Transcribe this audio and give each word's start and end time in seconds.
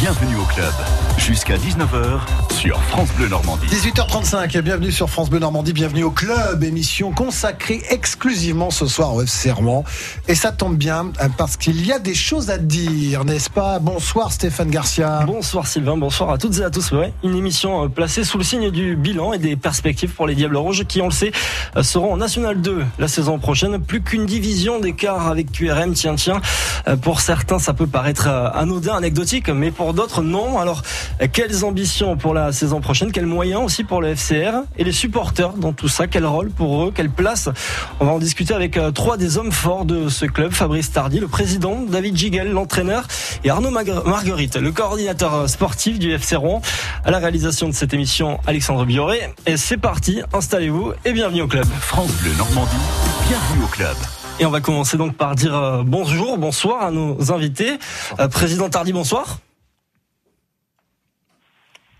bienvenue 0.00 0.36
au 0.36 0.44
club. 0.44 0.72
Jusqu'à 1.18 1.58
19h 1.58 2.20
sur 2.54 2.80
France 2.84 3.10
Bleu 3.18 3.28
Normandie. 3.28 3.66
18h35, 3.66 4.62
bienvenue 4.62 4.90
sur 4.90 5.10
France 5.10 5.28
Bleu 5.28 5.40
Normandie, 5.40 5.74
bienvenue 5.74 6.04
au 6.04 6.10
club, 6.10 6.64
émission 6.64 7.12
consacrée 7.12 7.82
exclusivement 7.90 8.70
ce 8.70 8.86
soir 8.86 9.14
au 9.14 9.20
FC 9.20 9.50
Rouen. 9.50 9.84
Et 10.26 10.34
ça 10.34 10.52
tombe 10.52 10.76
bien 10.76 11.12
parce 11.36 11.58
qu'il 11.58 11.84
y 11.84 11.92
a 11.92 11.98
des 11.98 12.14
choses 12.14 12.48
à 12.48 12.56
dire, 12.56 13.26
n'est-ce 13.26 13.50
pas? 13.50 13.78
Bonsoir 13.78 14.32
Stéphane 14.32 14.70
Garcia. 14.70 15.24
Bonsoir 15.26 15.66
Sylvain, 15.66 15.98
bonsoir 15.98 16.30
à 16.30 16.38
toutes 16.38 16.58
et 16.58 16.64
à 16.64 16.70
tous. 16.70 16.92
Ouais, 16.92 17.12
une 17.22 17.36
émission 17.36 17.84
euh, 17.84 17.88
placée 17.88 18.24
sous 18.24 18.38
le 18.38 18.44
signe 18.44 18.70
du 18.70 18.96
bilan 18.96 19.34
et 19.34 19.38
des 19.38 19.56
perspectives 19.56 20.14
pour 20.14 20.26
les 20.26 20.34
Diables 20.34 20.56
Rouges 20.56 20.84
qui, 20.86 21.02
on 21.02 21.06
le 21.06 21.12
sait, 21.12 21.32
euh, 21.76 21.82
seront 21.82 22.14
en 22.14 22.16
National 22.16 22.62
2 22.62 22.84
la 22.98 23.08
saison 23.08 23.38
prochaine. 23.38 23.78
Plus 23.78 24.00
qu'une 24.00 24.24
division 24.24 24.80
d'écart 24.80 25.28
avec 25.28 25.52
QRM, 25.52 25.92
tiens, 25.92 26.14
tiens. 26.14 26.40
Euh, 26.88 26.96
pour 26.96 27.20
certains, 27.20 27.58
ça 27.58 27.74
peut 27.74 27.86
paraître 27.86 28.28
anodin, 28.28 28.96
anecdotique, 28.96 29.50
mais 29.50 29.70
pour 29.70 29.89
d'autres, 29.94 30.22
non. 30.22 30.58
Alors, 30.58 30.82
quelles 31.32 31.64
ambitions 31.64 32.16
pour 32.16 32.34
la 32.34 32.52
saison 32.52 32.80
prochaine? 32.80 33.12
Quels 33.12 33.26
moyens 33.26 33.62
aussi 33.64 33.84
pour 33.84 34.00
le 34.00 34.14
FCR 34.14 34.62
Et 34.78 34.84
les 34.84 34.92
supporters 34.92 35.52
dans 35.54 35.72
tout 35.72 35.88
ça? 35.88 36.06
Quel 36.06 36.26
rôle 36.26 36.50
pour 36.50 36.84
eux? 36.84 36.92
Quelle 36.94 37.10
place? 37.10 37.48
On 38.00 38.06
va 38.06 38.12
en 38.12 38.18
discuter 38.18 38.54
avec 38.54 38.76
euh, 38.76 38.90
trois 38.90 39.16
des 39.16 39.38
hommes 39.38 39.52
forts 39.52 39.84
de 39.84 40.08
ce 40.08 40.26
club. 40.26 40.52
Fabrice 40.52 40.92
Tardy, 40.92 41.20
le 41.20 41.28
président, 41.28 41.80
David 41.86 42.16
Gigel, 42.16 42.50
l'entraîneur, 42.50 43.06
et 43.44 43.50
Arnaud 43.50 43.70
Marguerite, 43.70 44.56
le 44.56 44.72
coordinateur 44.72 45.34
euh, 45.34 45.46
sportif 45.46 45.98
du 45.98 46.12
FC 46.12 46.36
Rouen. 46.36 46.62
À 47.04 47.10
la 47.10 47.18
réalisation 47.18 47.68
de 47.68 47.74
cette 47.74 47.94
émission, 47.94 48.38
Alexandre 48.46 48.84
Bioré. 48.84 49.20
Et 49.46 49.56
c'est 49.56 49.76
parti, 49.76 50.22
installez-vous 50.32 50.92
et 51.04 51.12
bienvenue 51.12 51.42
au 51.42 51.48
club. 51.48 51.66
France 51.80 52.12
Bleu 52.22 52.32
Normandie, 52.36 52.70
bienvenue 53.28 53.64
au 53.64 53.68
club. 53.68 53.96
Et 54.38 54.46
on 54.46 54.50
va 54.50 54.60
commencer 54.60 54.96
donc 54.96 55.16
par 55.16 55.34
dire 55.34 55.54
euh, 55.54 55.82
bonjour, 55.84 56.38
bonsoir 56.38 56.82
à 56.82 56.90
nos 56.90 57.32
invités. 57.32 57.78
président 58.30 58.70
Tardy, 58.70 58.92
bonsoir. 58.92 59.38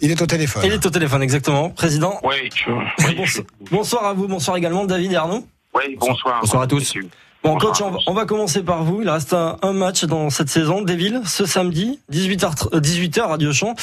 Il 0.01 0.11
est 0.11 0.23
au 0.23 0.27
téléphone. 0.27 0.63
Il 0.65 0.73
est 0.73 0.87
au 0.87 0.91
téléphone, 0.91 1.23
exactement. 1.23 1.71
Président. 1.71 2.21
Oui, 2.23 2.49
bonsoir, 3.71 4.07
à 4.07 4.13
vous, 4.15 4.29
bonsoir 4.29 4.57
également, 4.57 4.85
David 4.85 5.13
et 5.13 5.16
Arnaud. 5.16 5.47
Oui, 5.74 5.97
bonsoir. 5.99 6.41
Bonsoir 6.41 6.63
à 6.63 6.66
tous. 6.66 6.95
Bon, 7.43 7.57
coach, 7.57 7.80
on 8.07 8.13
va, 8.13 8.27
commencer 8.27 8.63
par 8.63 8.85
vous. 8.85 9.01
Il 9.01 9.09
reste 9.09 9.35
un, 9.35 9.73
match 9.73 10.05
dans 10.05 10.29
cette 10.29 10.51
saison, 10.51 10.83
Deville, 10.83 11.23
ce 11.24 11.47
samedi, 11.47 11.99
18h, 12.13 12.80
18h 12.80 13.21
Radio 13.23 13.52
Champ. 13.52 13.74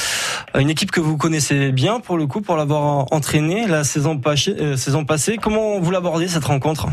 Euh, 0.56 0.60
une 0.60 0.70
équipe 0.70 0.92
que 0.92 1.00
vous 1.00 1.18
connaissez 1.18 1.72
bien, 1.72 2.00
pour 2.00 2.18
le 2.18 2.28
coup, 2.28 2.42
pour 2.42 2.56
l'avoir 2.56 3.12
entraîné 3.12 3.66
la 3.66 3.84
saison, 3.84 4.20
euh, 4.26 4.78
saison 4.78 5.06
passée. 5.06 5.38
Comment 5.42 5.80
vous 5.80 5.90
l'abordez, 5.90 6.28
cette 6.28 6.46
rencontre? 6.46 6.88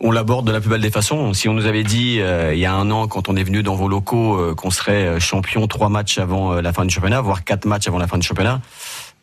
On 0.00 0.10
l'aborde 0.10 0.46
de 0.46 0.52
la 0.52 0.60
plus 0.60 0.70
belle 0.70 0.80
des 0.80 0.90
façons. 0.90 1.34
Si 1.34 1.48
on 1.48 1.52
nous 1.52 1.66
avait 1.66 1.82
dit 1.82 2.20
euh, 2.20 2.54
il 2.54 2.60
y 2.60 2.66
a 2.66 2.72
un 2.72 2.90
an, 2.90 3.06
quand 3.06 3.28
on 3.28 3.36
est 3.36 3.42
venu 3.42 3.62
dans 3.62 3.74
vos 3.74 3.88
locaux, 3.88 4.36
euh, 4.36 4.54
qu'on 4.54 4.70
serait 4.70 5.06
euh, 5.06 5.20
champion 5.20 5.66
trois 5.66 5.90
matchs 5.90 6.18
avant 6.18 6.54
la 6.54 6.72
fin 6.72 6.84
du 6.84 6.94
championnat, 6.94 7.20
voire 7.20 7.44
quatre 7.44 7.66
matchs 7.66 7.86
avant 7.86 7.98
la 7.98 8.06
fin 8.06 8.16
du 8.16 8.26
championnat, 8.26 8.62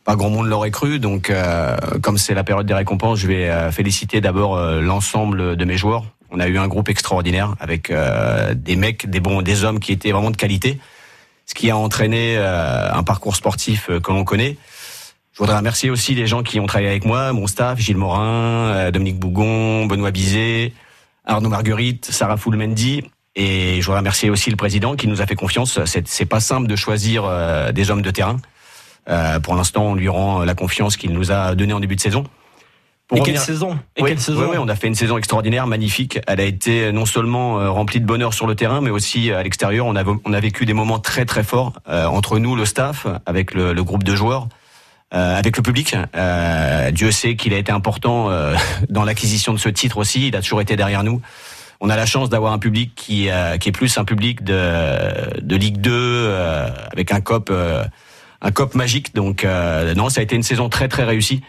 pas 0.03 0.15
grand 0.15 0.29
monde 0.29 0.47
l'aurait 0.47 0.71
cru. 0.71 0.99
Donc, 0.99 1.33
comme 2.01 2.17
c'est 2.17 2.33
la 2.33 2.45
période 2.45 2.65
des 2.65 2.73
récompenses, 2.73 3.19
je 3.19 3.27
vais 3.27 3.71
féliciter 3.73 4.21
d'abord 4.21 4.57
l'ensemble 4.57 5.57
de 5.57 5.65
mes 5.65 5.75
joueurs. 5.75 6.05
On 6.31 6.39
a 6.39 6.47
eu 6.47 6.57
un 6.57 6.69
groupe 6.69 6.87
extraordinaire 6.87 7.55
avec 7.59 7.91
des 8.55 8.75
mecs, 8.77 9.09
des 9.09 9.19
bons, 9.19 9.41
des 9.41 9.65
hommes 9.65 9.81
qui 9.81 9.91
étaient 9.91 10.13
vraiment 10.13 10.31
de 10.31 10.37
qualité, 10.37 10.79
ce 11.45 11.53
qui 11.55 11.69
a 11.69 11.75
entraîné 11.75 12.37
un 12.37 13.03
parcours 13.03 13.35
sportif 13.35 13.89
que 14.01 14.11
l'on 14.13 14.23
connaît. 14.23 14.55
Je 15.37 15.43
voudrais 15.43 15.57
remercier 15.57 15.91
aussi 15.91 16.15
les 16.15 16.25
gens 16.25 16.41
qui 16.41 16.59
ont 16.59 16.65
travaillé 16.65 16.89
avec 16.89 17.05
moi, 17.05 17.31
mon 17.31 17.45
staff, 17.45 17.77
Gilles 17.77 17.95
Morin, 17.95 18.71
euh, 18.73 18.89
Dominique 18.89 19.19
Bougon, 19.19 19.85
Benoît 19.85 20.09
Bizet, 20.09 20.73
Arnaud 21.25 21.49
Marguerite, 21.49 22.07
Sarah 22.09 22.37
Foulmendi. 22.37 23.03
Et 23.35 23.79
je 23.79 23.85
voudrais 23.85 23.99
remercier 23.99 24.31
aussi 24.31 24.49
le 24.49 24.55
président 24.55 24.95
qui 24.95 25.07
nous 25.07 25.21
a 25.21 25.27
fait 25.27 25.35
confiance. 25.35 25.79
C'est 25.85 26.25
pas 26.25 26.39
simple 26.39 26.65
de 26.65 26.75
choisir 26.75 27.23
euh, 27.23 27.71
des 27.71 27.91
hommes 27.91 28.01
de 28.01 28.09
terrain. 28.09 28.37
Euh, 29.09 29.39
pour 29.39 29.53
l'instant, 29.53 29.83
on 29.83 29.93
lui 29.93 30.09
rend 30.09 30.43
la 30.43 30.55
confiance 30.55 30.97
qu'il 30.97 31.13
nous 31.13 31.31
a 31.31 31.53
donnée 31.53 31.73
en 31.73 31.79
début 31.79 31.95
de 31.95 32.01
saison. 32.01 32.23
Pour 33.07 33.19
et 33.19 33.21
quelle 33.21 33.37
saison 33.37 33.77
Et 33.95 34.01
quelle 34.01 34.19
saison 34.19 34.49
oui, 34.49 34.57
on 34.59 34.67
a 34.67 34.75
fait 34.75 34.87
une 34.87 34.95
saison 34.95 35.19
extraordinaire, 35.19 35.67
magnifique. 35.67 36.19
Elle 36.25 36.41
a 36.41 36.45
été 36.45 36.91
non 36.91 37.05
seulement 37.05 37.71
remplie 37.71 38.01
de 38.01 38.07
bonheur 38.07 38.33
sur 38.33 38.47
le 38.47 38.55
terrain, 38.55 38.81
mais 38.81 38.89
aussi 38.89 39.31
à 39.31 39.43
l'extérieur. 39.43 39.85
On 39.85 39.95
a, 39.95 40.03
on 40.03 40.33
a 40.33 40.39
vécu 40.39 40.65
des 40.65 40.73
moments 40.73 40.97
très 40.97 41.25
très 41.25 41.43
forts 41.43 41.73
entre 41.85 42.39
nous, 42.39 42.55
le 42.55 42.65
staff, 42.65 43.05
avec 43.27 43.53
le, 43.53 43.73
le 43.73 43.83
groupe 43.83 44.03
de 44.03 44.15
joueurs. 44.15 44.47
Euh, 45.13 45.37
avec 45.37 45.55
le 45.55 45.63
public. 45.63 45.95
Euh, 46.17 46.91
Dieu 46.91 47.11
sait 47.11 47.37
qu'il 47.37 47.53
a 47.53 47.57
été 47.57 47.71
important 47.71 48.29
euh, 48.29 48.55
dans 48.89 49.05
l'acquisition 49.05 49.53
de 49.53 49.57
ce 49.57 49.69
titre 49.69 49.97
aussi. 49.97 50.27
Il 50.27 50.35
a 50.35 50.41
toujours 50.41 50.59
été 50.59 50.75
derrière 50.75 51.03
nous. 51.03 51.21
On 51.79 51.89
a 51.89 51.95
la 51.95 52.05
chance 52.05 52.29
d'avoir 52.29 52.51
un 52.51 52.59
public 52.59 52.91
qui, 52.93 53.29
qui 53.59 53.69
est 53.69 53.71
plus 53.71 53.97
un 53.97 54.03
public 54.03 54.43
de, 54.43 55.39
de 55.39 55.55
Ligue 55.55 55.79
2 55.79 56.35
avec 56.91 57.11
un 57.11 57.21
cop 57.21 57.53
un 58.41 58.51
cop 58.51 58.73
magique. 58.73 59.13
Donc 59.13 59.45
non, 59.95 60.09
ça 60.09 60.21
a 60.21 60.23
été 60.23 60.35
une 60.35 60.41
saison 60.41 60.69
très 60.69 60.87
très 60.87 61.03
réussie. 61.03 61.43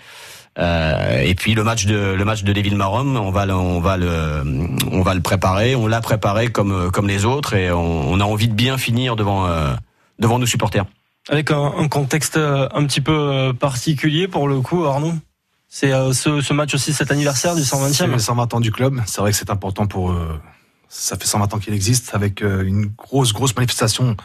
et 0.58 1.34
puis 1.34 1.54
le 1.54 1.64
match 1.64 1.86
de 1.86 2.12
le 2.12 2.25
match 2.26 2.42
de 2.42 2.52
Deville 2.52 2.76
Marom, 2.76 3.16
on 3.16 3.30
va 3.30 3.46
le, 3.46 3.54
on 3.54 3.80
va 3.80 3.96
le 3.96 4.42
on 4.92 5.00
va 5.00 5.14
le 5.14 5.22
préparer. 5.22 5.75
On 5.75 5.86
l'a 5.86 6.02
préparé 6.02 6.48
comme 6.48 6.90
comme 6.90 7.08
les 7.08 7.25
autres 7.25 7.54
et 7.54 7.72
on, 7.72 8.10
on, 8.10 8.20
a 8.20 8.25
envie 8.25 8.48
de 8.48 8.54
bien 8.54 8.76
finir 8.76 9.16
devant 9.16 9.48
devant 10.19 10.38
nos 10.38 10.44
supporters 10.44 10.84
avec 11.28 11.50
un, 11.50 11.88
contexte 11.88 12.36
euh, 12.36 12.68
un 12.72 12.84
petit 12.86 13.00
peu 13.00 13.12
euh, 13.12 13.52
particulier 13.52 14.28
pour 14.28 14.48
le 14.48 14.60
coup, 14.60 14.84
Arnaud. 14.84 15.14
C'est 15.68 15.92
euh, 15.92 16.12
ce, 16.12 16.52
match 16.52 16.74
aussi, 16.74 16.92
cet 16.92 17.10
anniversaire 17.10 17.54
du 17.54 17.60
120e. 17.60 17.92
C'est 17.92 18.06
le 18.06 18.18
120 18.18 18.54
ans 18.54 18.60
du 18.60 18.72
club. 18.72 19.00
C'est 19.06 19.20
vrai 19.20 19.32
que 19.32 19.36
c'est 19.36 19.50
important 19.50 19.86
pour. 19.86 20.14
ça 20.88 21.16
fait 21.16 21.26
120 21.26 21.54
ans 21.54 21.58
qu'il 21.58 21.74
existe, 21.74 22.14
avec 22.14 22.40
une 22.40 22.86
grosse, 22.86 23.34
grosse 23.34 23.54
manifestation 23.54 24.16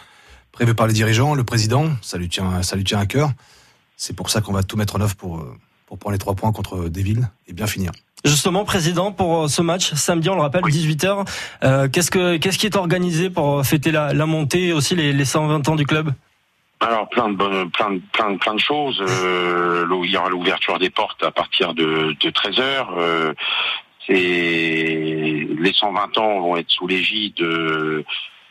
prévue 0.54 0.74
par 0.74 0.88
les 0.88 0.94
dirigeants, 0.94 1.36
le 1.36 1.44
président. 1.44 1.90
Ça 2.02 2.18
lui 2.18 2.30
tient, 2.30 2.64
ça 2.64 2.78
lui 2.78 2.86
tient 2.86 3.00
à 3.00 3.06
cœur. 3.06 3.32
C'est 3.98 4.16
pour 4.16 4.30
ça 4.30 4.40
qu'on 4.40 4.54
va 4.54 4.64
tout 4.64 4.78
mettre 4.78 4.96
en 4.96 5.02
œuvre 5.02 5.16
pour, 5.16 5.46
pour 5.86 5.98
prendre 5.98 6.14
les 6.14 6.18
trois 6.18 6.34
points 6.34 6.54
contre 6.54 6.88
Deville 6.88 7.30
et 7.48 7.54
bien 7.54 7.68
finir. 7.68 7.92
Justement, 8.24 8.64
président, 8.64 9.12
pour 9.12 9.50
ce 9.50 9.62
match, 9.62 9.94
samedi, 9.96 10.30
on 10.30 10.36
le 10.36 10.42
rappelle, 10.42 10.62
18h, 10.62 11.90
qu'est-ce, 11.92 12.10
que, 12.10 12.38
qu'est-ce 12.38 12.58
qui 12.58 12.68
est 12.68 12.78
organisé 12.78 13.30
pour 13.30 13.66
fêter 13.66 13.92
la, 13.92 14.14
montée 14.26 14.68
et 14.68 14.74
aussi 14.74 14.96
les, 14.96 15.12
les 15.12 15.26
120 15.26 15.68
ans 15.68 15.76
du 15.76 15.86
club? 15.86 16.14
Alors 16.84 17.10
plein 17.10 17.30
de 17.30 17.36
bonnes, 17.36 17.72
plein 17.72 18.00
plein 18.12 18.38
plein 18.38 18.56
de 18.56 18.60
choses. 18.60 19.02
Euh, 19.02 19.86
il 20.04 20.12
y 20.12 20.18
aura 20.18 20.30
l'ouverture 20.30 20.80
des 20.80 20.90
portes 20.90 21.24
à 21.24 21.32
partir 21.32 21.74
de, 21.74 22.16
de 22.20 22.30
13 22.30 22.56
h 22.58 22.88
euh, 22.98 23.34
les 24.10 25.74
120 25.74 26.18
ans 26.18 26.40
vont 26.42 26.58
être 26.58 26.70
sous 26.70 26.88
l'égide 26.88 27.36
de 27.36 28.04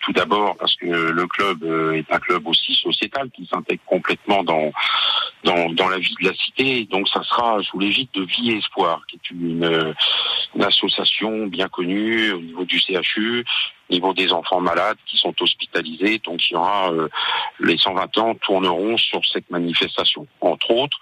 tout 0.03 0.13
d'abord 0.13 0.57
parce 0.57 0.75
que 0.77 0.87
le 0.87 1.27
club 1.27 1.63
euh, 1.63 1.93
est 1.93 2.13
un 2.13 2.19
club 2.19 2.47
aussi 2.47 2.75
sociétal 2.75 3.31
qui 3.31 3.47
s'intègre 3.47 3.83
complètement 3.87 4.43
dans, 4.43 4.73
dans, 5.45 5.89
la 5.89 5.99
vie 5.99 6.15
de 6.21 6.29
la 6.29 6.35
cité. 6.35 6.85
Donc 6.91 7.09
ça 7.09 7.23
sera 7.23 7.63
sous 7.63 7.79
l'égide 7.79 8.09
de 8.13 8.23
Vie 8.25 8.51
et 8.51 8.59
Espoir, 8.59 9.03
qui 9.07 9.17
est 9.17 9.31
une, 9.31 9.95
association 10.61 11.47
bien 11.47 11.69
connue 11.69 12.31
au 12.33 12.41
niveau 12.41 12.65
du 12.65 12.79
CHU, 12.79 13.45
niveau 13.93 14.13
des 14.13 14.33
enfants 14.33 14.61
malades 14.61 14.97
qui 15.07 15.17
sont 15.17 15.35
hospitalisés. 15.41 16.21
Donc 16.25 16.41
il 16.51 16.55
y 16.55 16.57
aura 16.57 16.91
euh, 16.93 17.09
les 17.61 17.79
120 17.79 18.19
ans 18.19 18.35
tourneront 18.35 18.97
sur 18.97 19.25
cette 19.25 19.51
manifestation, 19.51 20.27
entre 20.41 20.71
autres. 20.71 20.99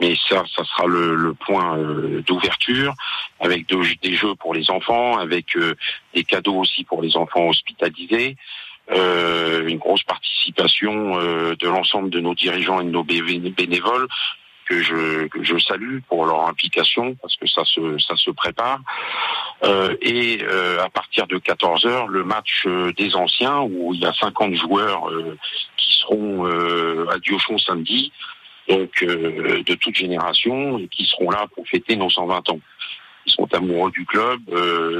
Mais 0.00 0.14
ça, 0.28 0.44
ça 0.54 0.64
sera 0.64 0.86
le, 0.86 1.14
le 1.14 1.34
point 1.34 1.76
euh, 1.76 2.22
d'ouverture 2.26 2.94
avec 3.40 3.66
des 3.68 4.14
jeux 4.14 4.34
pour 4.36 4.54
les 4.54 4.70
enfants, 4.70 5.18
avec 5.18 5.56
des 6.14 6.24
cadeaux 6.24 6.56
aussi 6.56 6.84
pour 6.84 7.02
les 7.02 7.16
enfants 7.16 7.48
hospitalisés. 7.48 8.36
Euh, 8.90 9.66
une 9.66 9.76
grosse 9.76 10.02
participation 10.02 11.20
euh, 11.20 11.54
de 11.56 11.68
l'ensemble 11.68 12.08
de 12.08 12.20
nos 12.20 12.34
dirigeants 12.34 12.80
et 12.80 12.84
de 12.84 12.90
nos 12.90 13.04
bénévoles 13.04 14.08
que 14.68 14.82
je, 14.82 15.58
salue 15.58 15.98
pour 16.08 16.26
leur 16.26 16.46
implication 16.46 17.14
parce 17.16 17.36
que 17.36 17.46
ça 17.46 17.64
se 17.64 17.98
ça 17.98 18.16
se 18.16 18.30
prépare. 18.30 18.80
Euh, 19.64 19.96
et 20.02 20.38
euh, 20.42 20.82
à 20.82 20.88
partir 20.88 21.26
de 21.26 21.38
14 21.38 21.86
heures 21.86 22.06
le 22.06 22.24
match 22.24 22.64
euh, 22.66 22.92
des 22.92 23.14
anciens 23.16 23.60
où 23.60 23.94
il 23.94 24.00
y 24.00 24.06
a 24.06 24.12
50 24.12 24.54
joueurs 24.54 25.10
qui 25.76 25.98
seront 26.00 26.44
à 27.08 27.18
Diochon 27.18 27.58
samedi 27.58 28.12
donc 28.68 29.02
de 29.02 29.74
toute 29.74 29.96
génération 29.96 30.78
et 30.78 30.88
qui 30.88 31.06
seront 31.06 31.30
là 31.30 31.46
pour 31.54 31.66
fêter 31.66 31.96
nos 31.96 32.10
120 32.10 32.50
ans 32.50 32.60
ils 33.28 33.32
sont 33.32 33.52
amoureux 33.54 33.90
du 33.90 34.04
club 34.06 34.40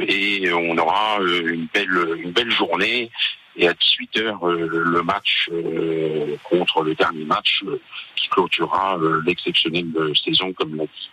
et 0.07 0.53
on 0.53 0.77
aura 0.77 1.19
une 1.21 1.67
belle 1.73 2.21
une 2.23 2.33
belle 2.33 2.51
journée 2.51 3.11
et 3.59 3.69
à 3.69 3.73
18h 3.73 4.39
euh, 4.43 4.69
le 4.71 5.03
match 5.03 5.51
euh, 5.53 6.37
contre 6.49 6.83
le 6.83 6.95
dernier 6.95 7.25
match 7.25 7.63
euh, 7.67 7.81
qui 8.15 8.29
clôturera 8.29 8.99
l'exceptionnelle 9.27 9.87
saison 10.25 10.53
comme 10.53 10.77
l'a 10.77 10.85
dit 10.85 11.11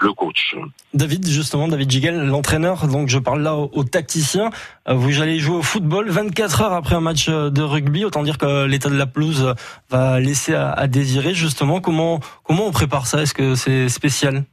le 0.00 0.12
coach. 0.12 0.56
David, 0.92 1.28
justement, 1.28 1.68
David 1.68 1.88
Gigel, 1.88 2.26
l'entraîneur, 2.26 2.88
donc 2.88 3.08
je 3.08 3.18
parle 3.18 3.42
là 3.42 3.54
aux, 3.54 3.84
tacticiens. 3.84 4.50
Vous 4.88 5.20
allez 5.20 5.38
jouer 5.38 5.58
au 5.58 5.62
football 5.62 6.10
24 6.10 6.62
heures 6.62 6.72
après 6.72 6.96
un 6.96 7.00
match 7.00 7.28
de 7.28 7.62
rugby, 7.62 8.04
autant 8.04 8.24
dire 8.24 8.36
que 8.36 8.64
l'état 8.64 8.90
de 8.90 8.96
la 8.96 9.06
pelouse 9.06 9.54
va 9.90 10.18
laisser 10.18 10.54
à, 10.54 10.86
désirer, 10.88 11.34
justement. 11.34 11.80
Comment, 11.80 12.18
comment 12.42 12.66
on 12.66 12.72
prépare 12.72 13.06
ça? 13.06 13.22
Est-ce 13.22 13.32
que 13.32 13.54
c'est 13.54 13.88
spécial? 13.88 14.44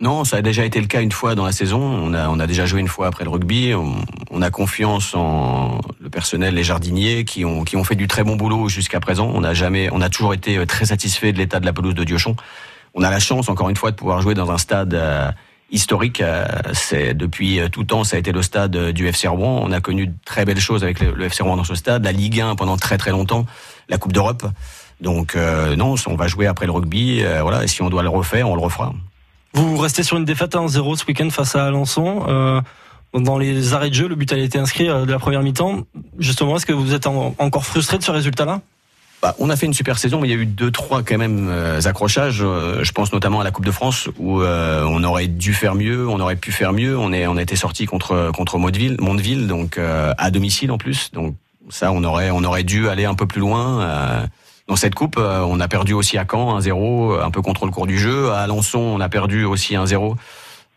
Non, 0.00 0.24
ça 0.24 0.36
a 0.36 0.42
déjà 0.42 0.64
été 0.64 0.78
le 0.80 0.86
cas 0.86 1.00
une 1.00 1.12
fois 1.12 1.34
dans 1.34 1.46
la 1.46 1.52
saison. 1.52 1.80
On 1.80 2.12
a, 2.12 2.28
on 2.28 2.38
a 2.38 2.46
déjà 2.46 2.66
joué 2.66 2.80
une 2.80 2.88
fois 2.88 3.06
après 3.06 3.24
le 3.24 3.30
rugby. 3.30 3.72
On, 3.74 3.96
on 4.30 4.42
a 4.42 4.50
confiance 4.50 5.14
en 5.14 5.80
le 6.00 6.10
personnel, 6.10 6.54
les 6.54 6.64
jardiniers 6.64 7.24
qui 7.24 7.44
ont, 7.46 7.64
qui 7.64 7.76
ont 7.76 7.84
fait 7.84 7.94
du 7.94 8.06
très 8.06 8.22
bon 8.22 8.36
boulot 8.36 8.68
jusqu'à 8.68 9.00
présent. 9.00 9.30
On 9.34 9.42
a 9.42 9.54
jamais, 9.54 9.88
on 9.92 10.02
a 10.02 10.10
toujours 10.10 10.34
été 10.34 10.64
très 10.66 10.86
satisfait 10.86 11.32
de 11.32 11.38
l'état 11.38 11.60
de 11.60 11.66
la 11.66 11.72
pelouse 11.72 11.94
de 11.94 12.04
Diochon. 12.04 12.36
On 12.92 13.02
a 13.02 13.10
la 13.10 13.20
chance, 13.20 13.48
encore 13.48 13.70
une 13.70 13.76
fois, 13.76 13.90
de 13.90 13.96
pouvoir 13.96 14.20
jouer 14.20 14.34
dans 14.34 14.50
un 14.50 14.58
stade 14.58 14.92
euh, 14.92 15.30
historique. 15.70 16.20
Euh, 16.20 16.46
c'est 16.72 17.14
depuis 17.14 17.60
tout 17.72 17.84
temps, 17.84 18.04
ça 18.04 18.16
a 18.16 18.18
été 18.18 18.32
le 18.32 18.42
stade 18.42 18.76
du 18.92 19.06
FC 19.06 19.28
Rouen. 19.28 19.62
On 19.64 19.72
a 19.72 19.80
connu 19.80 20.08
de 20.08 20.14
très 20.24 20.44
belles 20.44 20.60
choses 20.60 20.84
avec 20.84 21.00
le, 21.00 21.24
FC 21.24 21.42
Rouen 21.42 21.56
dans 21.56 21.64
ce 21.64 21.74
stade. 21.74 22.04
La 22.04 22.12
Ligue 22.12 22.40
1 22.40 22.54
pendant 22.56 22.76
très 22.76 22.98
très 22.98 23.10
longtemps, 23.10 23.46
la 23.88 23.98
Coupe 23.98 24.12
d'Europe. 24.12 24.46
Donc 25.00 25.36
euh, 25.36 25.76
non, 25.76 25.94
on 26.06 26.16
va 26.16 26.26
jouer 26.26 26.46
après 26.46 26.66
le 26.66 26.72
rugby. 26.72 27.22
euh, 27.22 27.42
voilà, 27.42 27.64
et 27.64 27.68
si 27.68 27.82
on 27.82 27.90
doit 27.90 28.02
le 28.02 28.08
refaire, 28.08 28.48
on 28.48 28.54
le 28.54 28.62
refera. 28.62 28.92
Vous 29.56 29.78
restez 29.78 30.02
sur 30.02 30.18
une 30.18 30.26
défaite 30.26 30.54
à 30.54 30.58
1-0 30.58 30.96
ce 30.98 31.04
week-end 31.06 31.30
face 31.30 31.56
à 31.56 31.64
Alençon. 31.64 32.24
Euh, 32.28 32.60
dans 33.14 33.38
les 33.38 33.72
arrêts 33.72 33.88
de 33.88 33.94
jeu, 33.94 34.06
le 34.06 34.14
but 34.14 34.30
a 34.32 34.36
été 34.36 34.58
inscrit 34.58 34.90
euh, 34.90 35.06
de 35.06 35.10
la 35.10 35.18
première 35.18 35.42
mi-temps. 35.42 35.80
Justement, 36.18 36.56
est-ce 36.56 36.66
que 36.66 36.74
vous 36.74 36.92
êtes 36.92 37.06
en- 37.06 37.34
encore 37.38 37.64
frustré 37.64 37.96
de 37.96 38.02
ce 38.02 38.10
résultat-là? 38.10 38.60
Bah, 39.22 39.34
on 39.38 39.48
a 39.48 39.56
fait 39.56 39.64
une 39.64 39.72
super 39.72 39.98
saison, 39.98 40.20
mais 40.20 40.28
il 40.28 40.30
y 40.30 40.34
a 40.34 40.36
eu 40.42 40.44
deux, 40.44 40.70
trois 40.70 41.02
quand 41.02 41.16
même 41.16 41.48
euh, 41.48 41.80
accrochages. 41.86 42.42
Euh, 42.42 42.84
je 42.84 42.92
pense 42.92 43.14
notamment 43.14 43.40
à 43.40 43.44
la 43.44 43.50
Coupe 43.50 43.64
de 43.64 43.70
France 43.70 44.10
où 44.18 44.42
on 44.42 45.04
aurait 45.04 45.26
dû 45.28 45.54
faire 45.54 45.74
mieux, 45.74 46.06
on 46.06 46.20
aurait 46.20 46.36
pu 46.36 46.52
faire 46.52 46.74
mieux. 46.74 46.98
On 46.98 47.10
est, 47.14 47.26
on 47.26 47.38
a 47.38 47.42
été 47.42 47.56
sorti 47.56 47.86
contre 47.86 48.30
contre 48.36 48.58
Mondeville, 48.58 48.96
Mondeville, 49.00 49.46
donc 49.46 49.78
à 49.78 50.30
domicile 50.30 50.70
en 50.70 50.76
plus. 50.76 51.10
Donc 51.14 51.34
ça, 51.70 51.92
on 51.92 52.04
aurait, 52.04 52.30
on 52.30 52.44
aurait 52.44 52.62
dû 52.62 52.90
aller 52.90 53.06
un 53.06 53.14
peu 53.14 53.26
plus 53.26 53.40
loin. 53.40 54.26
Dans 54.68 54.76
cette 54.76 54.94
coupe, 54.94 55.16
euh, 55.18 55.42
on 55.48 55.60
a 55.60 55.68
perdu 55.68 55.92
aussi 55.94 56.18
à 56.18 56.24
Caen 56.30 56.58
1-0, 56.58 57.22
un 57.22 57.30
peu 57.30 57.40
contre 57.42 57.66
le 57.66 57.70
cours 57.70 57.86
du 57.86 57.98
jeu. 57.98 58.30
À 58.32 58.38
Alençon, 58.40 58.78
on 58.80 59.00
a 59.00 59.08
perdu 59.08 59.44
aussi 59.44 59.74
1-0. 59.74 60.16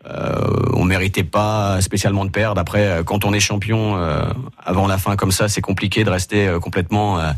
Euh, 0.08 0.34
on 0.74 0.84
méritait 0.84 1.24
pas 1.24 1.80
spécialement 1.82 2.24
de 2.24 2.30
perdre. 2.30 2.60
Après, 2.60 2.86
euh, 2.86 3.02
quand 3.02 3.24
on 3.24 3.32
est 3.34 3.40
champion 3.40 3.96
euh, 3.96 4.22
avant 4.64 4.86
la 4.86 4.96
fin 4.96 5.16
comme 5.16 5.32
ça, 5.32 5.48
c'est 5.48 5.60
compliqué 5.60 6.04
de 6.04 6.10
rester 6.10 6.46
euh, 6.48 6.58
complètement 6.60 7.18
euh, 7.18 7.32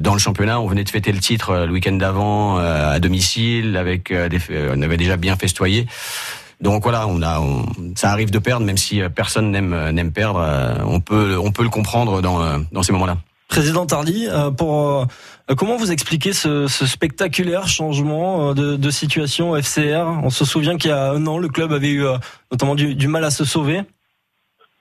dans 0.00 0.12
le 0.12 0.18
championnat. 0.18 0.60
On 0.60 0.66
venait 0.66 0.84
de 0.84 0.90
fêter 0.90 1.12
le 1.12 1.20
titre 1.20 1.64
le 1.66 1.72
week-end 1.72 1.92
d'avant 1.92 2.58
à 2.58 2.98
domicile, 3.00 3.76
avec 3.78 4.12
des, 4.12 4.38
on 4.76 4.82
avait 4.82 4.98
déjà 4.98 5.16
bien 5.16 5.34
festoyé. 5.36 5.86
Donc 6.60 6.82
voilà, 6.82 7.06
on 7.06 7.22
a, 7.22 7.40
on- 7.40 7.64
ça 7.94 8.10
arrive 8.10 8.30
de 8.30 8.38
perdre, 8.38 8.66
même 8.66 8.76
si 8.76 9.00
personne 9.14 9.50
n'aime 9.50 9.90
n'aime 9.92 10.12
perdre. 10.12 10.44
On 10.84 11.00
peut, 11.00 11.38
on 11.42 11.52
peut 11.52 11.62
le 11.62 11.70
comprendre 11.70 12.20
dans 12.20 12.38
dans 12.70 12.82
ces 12.82 12.92
moments-là. 12.92 13.16
Président 13.48 13.86
Tardy, 13.86 14.26
euh, 14.28 14.50
euh, 14.60 15.54
comment 15.56 15.76
vous 15.76 15.90
expliquez 15.90 16.34
ce, 16.34 16.68
spectaculaire 16.68 17.66
changement 17.66 18.50
euh, 18.50 18.54
de, 18.54 18.76
de 18.76 18.90
situation 18.90 19.50
au 19.50 19.56
FCR 19.56 20.06
On 20.22 20.28
se 20.28 20.44
souvient 20.44 20.76
qu'il 20.76 20.90
y 20.90 20.92
a 20.92 21.12
un 21.12 21.26
an, 21.26 21.38
le 21.38 21.48
club 21.48 21.72
avait 21.72 21.90
eu 21.90 22.04
notamment 22.52 22.74
du, 22.74 23.08
mal 23.08 23.24
à 23.24 23.30
se 23.30 23.46
sauver. 23.46 23.80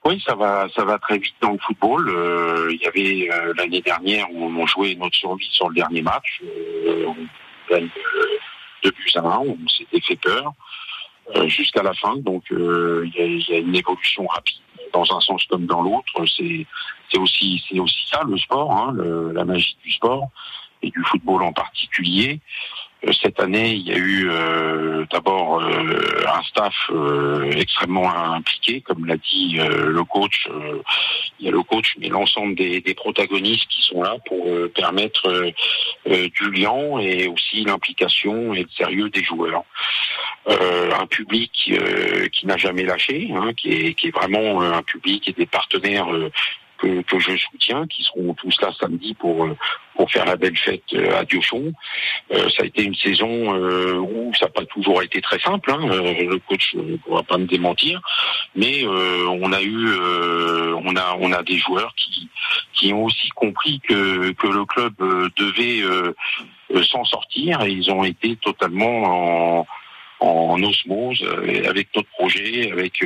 Oui, 0.03 0.21
ça 0.25 0.35
va, 0.35 0.67
ça 0.75 0.83
va 0.83 0.99
très 0.99 1.17
vite 1.17 1.35
dans 1.41 1.53
le 1.53 1.57
football. 1.59 2.11
Il 2.69 2.79
y 2.81 2.87
avait 2.87 3.29
l'année 3.57 3.81
dernière 3.81 4.27
où 4.33 4.43
on 4.43 4.67
jouait 4.67 4.95
notre 4.95 5.15
survie 5.15 5.49
sur 5.51 5.69
le 5.69 5.75
dernier 5.75 6.01
match. 6.01 6.41
Euh, 6.43 7.05
on 7.07 7.73
gagne 7.73 7.89
deux 8.83 8.91
buts 8.91 9.11
à 9.15 9.19
un, 9.19 9.39
on 9.39 9.57
s'était 9.67 10.01
fait 10.01 10.17
peur 10.17 10.51
jusqu'à 11.47 11.83
la 11.83 11.93
fin. 11.93 12.17
Donc 12.17 12.43
il 12.51 13.13
y 13.15 13.53
a 13.53 13.57
une 13.57 13.75
évolution 13.75 14.27
rapide 14.27 14.57
dans 14.93 15.03
un 15.15 15.19
sens 15.21 15.43
comme 15.45 15.65
dans 15.65 15.81
l'autre. 15.81 16.13
C'est 16.27 17.17
aussi 17.17 17.63
aussi 17.77 18.07
ça 18.11 18.21
le 18.23 18.37
sport, 18.37 18.71
hein, 18.71 18.95
la 19.33 19.45
magie 19.45 19.77
du 19.83 19.91
sport 19.91 20.29
et 20.81 20.89
du 20.89 21.03
football 21.03 21.43
en 21.43 21.53
particulier. 21.53 22.39
Euh, 23.05 23.11
Cette 23.21 23.39
année, 23.39 23.73
il 23.73 23.87
y 23.87 23.93
a 23.93 23.97
eu 23.97 24.29
euh, 24.29 25.05
d'abord 25.11 25.61
euh, 25.61 26.25
un 26.27 26.43
staff 26.43 26.73
euh, 26.89 27.51
extrêmement 27.51 28.09
impliqué, 28.09 28.81
comme 28.81 29.05
l'a 29.05 29.17
dit 29.17 29.57
euh, 29.59 29.89
le 29.89 30.03
coach. 30.03 30.47
euh, 30.49 30.81
il 31.39 31.45
y 31.45 31.49
a 31.49 31.51
le 31.51 31.61
coach, 31.61 31.93
mais 31.99 32.09
l'ensemble 32.09 32.55
des, 32.55 32.81
des 32.81 32.95
protagonistes 32.95 33.67
qui 33.69 33.83
sont 33.83 34.01
là 34.01 34.15
pour 34.25 34.47
permettre 34.73 35.51
du 36.07 36.51
lien 36.51 36.97
et 36.99 37.27
aussi 37.27 37.63
l'implication 37.63 38.55
et 38.55 38.63
le 38.63 38.69
sérieux 38.75 39.09
des 39.09 39.23
joueurs. 39.23 39.63
Un 40.47 41.05
public 41.05 41.51
qui 42.33 42.47
n'a 42.47 42.57
jamais 42.57 42.83
lâché, 42.83 43.29
hein, 43.35 43.51
qui, 43.55 43.69
est, 43.71 43.93
qui 43.93 44.07
est 44.07 44.15
vraiment 44.15 44.61
un 44.61 44.81
public 44.81 45.27
et 45.27 45.33
des 45.33 45.45
partenaires 45.45 46.07
que, 46.77 47.19
je 47.19 47.37
soutiens, 47.37 47.87
qui 47.87 48.03
seront 48.03 48.33
tous 48.33 48.55
là 48.61 48.71
samedi 48.79 49.13
pour 49.13 49.45
euh, 49.45 49.57
pour 49.95 50.11
faire 50.11 50.25
la 50.25 50.35
belle 50.35 50.57
fête 50.57 50.83
euh, 50.93 51.19
à 51.19 51.25
Diochon. 51.25 51.73
Euh, 52.31 52.49
ça 52.49 52.63
a 52.63 52.65
été 52.65 52.83
une 52.83 52.95
saison 52.95 53.55
où 53.99 54.31
ça 54.35 54.45
n'a 54.45 54.51
pas 54.51 54.65
toujours 54.65 55.01
été 55.01 55.21
très 55.21 55.39
simple. 55.39 55.71
Hein. 55.71 55.87
Le 55.87 56.37
coach 56.39 56.75
ne 56.75 56.97
pourra 56.97 57.23
pas 57.23 57.37
me 57.37 57.45
démentir, 57.45 57.99
mais 58.55 58.85
on 58.85 59.51
a 59.51 59.61
eu, 59.61 59.87
on 60.83 60.95
a, 60.95 61.17
on 61.19 61.31
a 61.31 61.43
des 61.43 61.57
joueurs 61.57 61.93
qui 61.95 62.29
qui 62.73 62.93
ont 62.93 63.05
aussi 63.05 63.29
compris 63.29 63.79
que 63.87 64.31
que 64.33 64.47
le 64.47 64.65
club 64.65 64.93
devait 65.37 65.81
s'en 66.83 67.03
sortir 67.05 67.61
et 67.63 67.71
ils 67.71 67.89
ont 67.89 68.03
été 68.03 68.35
totalement 68.37 69.61
en 69.61 69.67
en 70.19 70.63
osmose 70.63 71.23
avec 71.67 71.95
notre 71.95 72.09
projet, 72.09 72.71
avec 72.71 73.03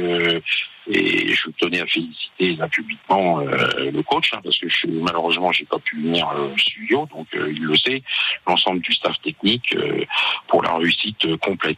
et 0.89 1.33
je 1.33 1.49
tenais 1.59 1.79
à 1.81 1.85
féliciter 1.85 2.55
là 2.55 2.67
publiquement 2.67 3.39
euh, 3.41 3.91
le 3.91 4.01
coach 4.03 4.33
hein, 4.33 4.39
parce 4.43 4.57
que 4.57 4.67
je, 4.67 4.87
malheureusement 4.87 5.51
j'ai 5.51 5.65
pas 5.65 5.77
pu 5.79 5.97
venir 6.01 6.27
euh, 6.29 6.53
au 6.53 6.57
studio 6.57 7.07
donc 7.13 7.27
euh, 7.35 7.51
il 7.55 7.61
le 7.63 7.75
sait 7.77 8.01
l'ensemble 8.47 8.81
du 8.81 8.91
staff 8.93 9.19
technique 9.21 9.75
euh, 9.75 10.03
pour 10.47 10.63
la 10.63 10.75
réussite 10.77 11.23
euh, 11.25 11.37
complète. 11.37 11.77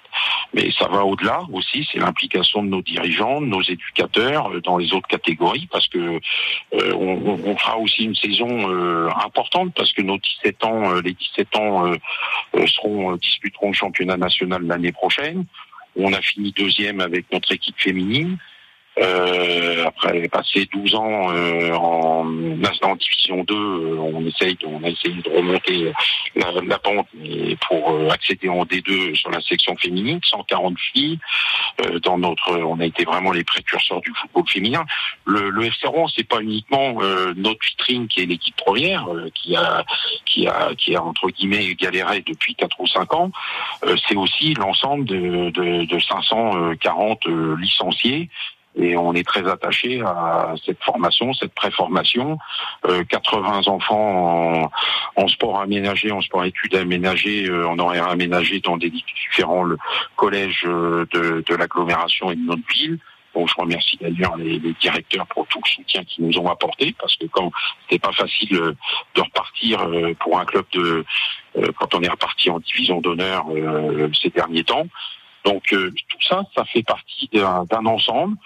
Mais 0.53 0.71
ça 0.71 0.87
va 0.87 1.03
au-delà 1.03 1.41
aussi 1.51 1.87
c'est 1.91 1.99
l'implication 1.99 2.63
de 2.63 2.69
nos 2.69 2.81
dirigeants 2.81 3.41
de 3.41 3.47
nos 3.47 3.61
éducateurs 3.61 4.51
euh, 4.53 4.61
dans 4.61 4.77
les 4.77 4.93
autres 4.93 5.07
catégories 5.07 5.67
parce 5.71 5.87
que 5.89 6.19
on, 6.71 7.39
on- 7.45 7.57
fera 7.57 7.77
aussi 7.77 8.03
une 8.05 8.15
saison 8.15 9.09
importante 9.23 9.73
parce 9.75 9.91
que 9.93 10.01
nos 10.01 10.17
17 10.17 10.63
ans 10.63 10.93
les 11.01 11.13
17 11.13 11.55
ans 11.57 11.91
seront 12.67 13.15
disputeront 13.17 13.67
le 13.67 13.73
championnat 13.73 14.17
national 14.17 14.65
l'année 14.65 14.91
prochaine. 14.91 15.45
On 15.95 16.11
a 16.13 16.21
fini 16.21 16.51
deuxième 16.51 16.99
avec 17.01 17.31
notre 17.31 17.51
équipe 17.51 17.75
féminine 17.77 18.37
euh, 18.99 19.85
après 19.85 20.27
passer 20.27 20.67
12 20.71 20.95
ans 20.95 21.31
euh, 21.31 21.73
en, 21.73 22.27
en 22.83 22.95
division 22.95 23.43
2, 23.43 23.53
euh, 23.55 23.97
on 23.99 24.25
essaye, 24.25 24.57
on 24.65 24.83
a 24.83 24.89
essayé 24.89 25.15
de 25.15 25.29
remonter 25.29 25.91
la, 26.35 26.51
la 26.65 26.77
pente 26.77 27.07
mais 27.15 27.55
pour 27.67 27.91
euh, 27.91 28.09
accéder 28.09 28.49
en 28.49 28.65
D2 28.65 29.15
sur 29.15 29.31
la 29.31 29.41
section 29.41 29.75
féminine, 29.77 30.19
140 30.23 30.77
filles. 30.77 31.19
Euh, 31.83 31.99
dans 31.99 32.19
notre, 32.19 32.55
on 32.57 32.79
a 32.79 32.85
été 32.85 33.03
vraiment 33.03 33.31
les 33.31 33.43
précurseurs 33.43 34.01
du 34.01 34.11
football 34.15 34.47
féminin. 34.47 34.85
Le, 35.25 35.49
le 35.49 35.65
FC 35.65 35.87
Rouen, 35.87 36.07
c'est 36.07 36.27
pas 36.27 36.41
uniquement 36.41 36.97
euh, 37.01 37.33
notre 37.35 37.65
vitrine 37.65 38.07
qui 38.07 38.21
est 38.21 38.25
l'équipe 38.25 38.55
première, 38.55 39.07
qui 39.33 39.55
a, 39.55 39.83
qui 40.25 40.47
a, 40.47 40.75
qui 40.75 40.95
a 40.95 41.03
entre 41.03 41.29
guillemets 41.29 41.73
galéré 41.75 42.21
depuis 42.21 42.53
4 42.55 42.79
ou 42.79 42.87
5 42.87 43.13
ans. 43.13 43.31
C'est 44.07 44.15
aussi 44.15 44.53
l'ensemble 44.53 45.05
de, 45.05 45.49
de, 45.49 45.85
de 45.85 45.99
540 45.99 47.27
euh, 47.27 47.55
licenciés 47.57 48.29
et 48.75 48.97
on 48.97 49.13
est 49.13 49.25
très 49.25 49.47
attaché 49.47 50.01
à 50.01 50.55
cette 50.65 50.81
formation, 50.83 51.33
cette 51.33 51.53
préformation. 51.53 52.37
Euh, 52.85 53.03
80 53.03 53.67
enfants 53.67 54.63
en, 54.63 54.71
en 55.15 55.27
sport 55.27 55.61
aménagé, 55.61 56.11
en 56.11 56.21
sport 56.21 56.45
études 56.45 56.75
aménagé, 56.75 57.47
euh, 57.47 57.67
en 57.67 57.77
horaire 57.79 58.07
aménagé 58.07 58.59
dans 58.59 58.77
des 58.77 58.89
différents 58.89 59.65
collèges 60.15 60.63
euh, 60.65 61.05
de, 61.11 61.43
de 61.47 61.55
l'agglomération 61.55 62.31
et 62.31 62.35
de 62.35 62.41
notre 62.41 62.67
ville. 62.73 62.99
Bon, 63.33 63.47
je 63.47 63.55
remercie 63.57 63.97
d'ailleurs 63.99 64.35
les, 64.37 64.59
les 64.59 64.73
directeurs 64.73 65.25
pour 65.27 65.47
tout 65.47 65.59
le 65.63 65.69
soutien 65.69 66.03
qu'ils 66.03 66.25
nous 66.25 66.37
ont 66.37 66.49
apporté, 66.49 66.95
parce 66.99 67.15
que 67.15 67.25
quand 67.25 67.51
c'était 67.81 67.99
pas 67.99 68.11
facile 68.11 68.55
euh, 68.55 68.75
de 69.15 69.21
repartir 69.21 69.81
euh, 69.81 70.13
pour 70.19 70.39
un 70.39 70.45
club 70.45 70.65
de, 70.71 71.03
quand 71.77 71.93
on 71.95 72.01
est 72.01 72.09
reparti 72.09 72.49
en 72.49 72.59
division 72.59 73.01
d'honneur 73.01 73.45
ces 74.19 74.29
derniers 74.29 74.63
temps. 74.63 74.87
Donc 75.45 75.63
tout 75.67 76.21
ça, 76.27 76.43
ça 76.55 76.65
fait 76.65 76.81
partie 76.81 77.29
d'un 77.31 77.85
ensemble. 77.85 78.37